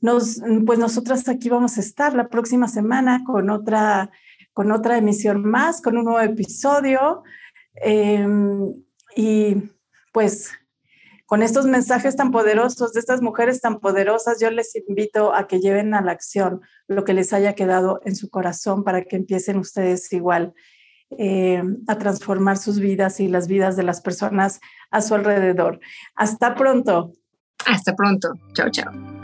nos, 0.00 0.40
pues 0.64 0.78
nosotras 0.78 1.28
aquí 1.28 1.50
vamos 1.50 1.76
a 1.76 1.80
estar 1.80 2.14
la 2.14 2.28
próxima 2.28 2.66
semana 2.68 3.24
con 3.26 3.50
otra, 3.50 4.10
con 4.54 4.72
otra 4.72 4.96
emisión 4.96 5.44
más, 5.44 5.82
con 5.82 5.98
un 5.98 6.04
nuevo 6.04 6.20
episodio. 6.20 7.24
Em, 7.76 8.74
y 9.16 9.56
pues 10.12 10.50
con 11.26 11.42
estos 11.42 11.66
mensajes 11.66 12.16
tan 12.16 12.30
poderosos 12.30 12.92
de 12.92 13.00
estas 13.00 13.22
mujeres 13.22 13.60
tan 13.60 13.80
poderosas, 13.80 14.40
yo 14.40 14.50
les 14.50 14.76
invito 14.76 15.34
a 15.34 15.46
que 15.46 15.60
lleven 15.60 15.94
a 15.94 16.02
la 16.02 16.12
acción 16.12 16.60
lo 16.86 17.04
que 17.04 17.14
les 17.14 17.32
haya 17.32 17.54
quedado 17.54 18.00
en 18.04 18.14
su 18.14 18.28
corazón 18.28 18.84
para 18.84 19.02
que 19.02 19.16
empiecen 19.16 19.58
ustedes 19.58 20.12
igual 20.12 20.52
eh, 21.18 21.62
a 21.86 21.98
transformar 21.98 22.58
sus 22.58 22.78
vidas 22.78 23.20
y 23.20 23.28
las 23.28 23.48
vidas 23.48 23.76
de 23.76 23.84
las 23.84 24.00
personas 24.00 24.60
a 24.90 25.00
su 25.00 25.14
alrededor. 25.14 25.80
Hasta 26.14 26.54
pronto. 26.54 27.12
Hasta 27.66 27.94
pronto. 27.94 28.32
Chao, 28.52 28.70
chao. 28.70 29.23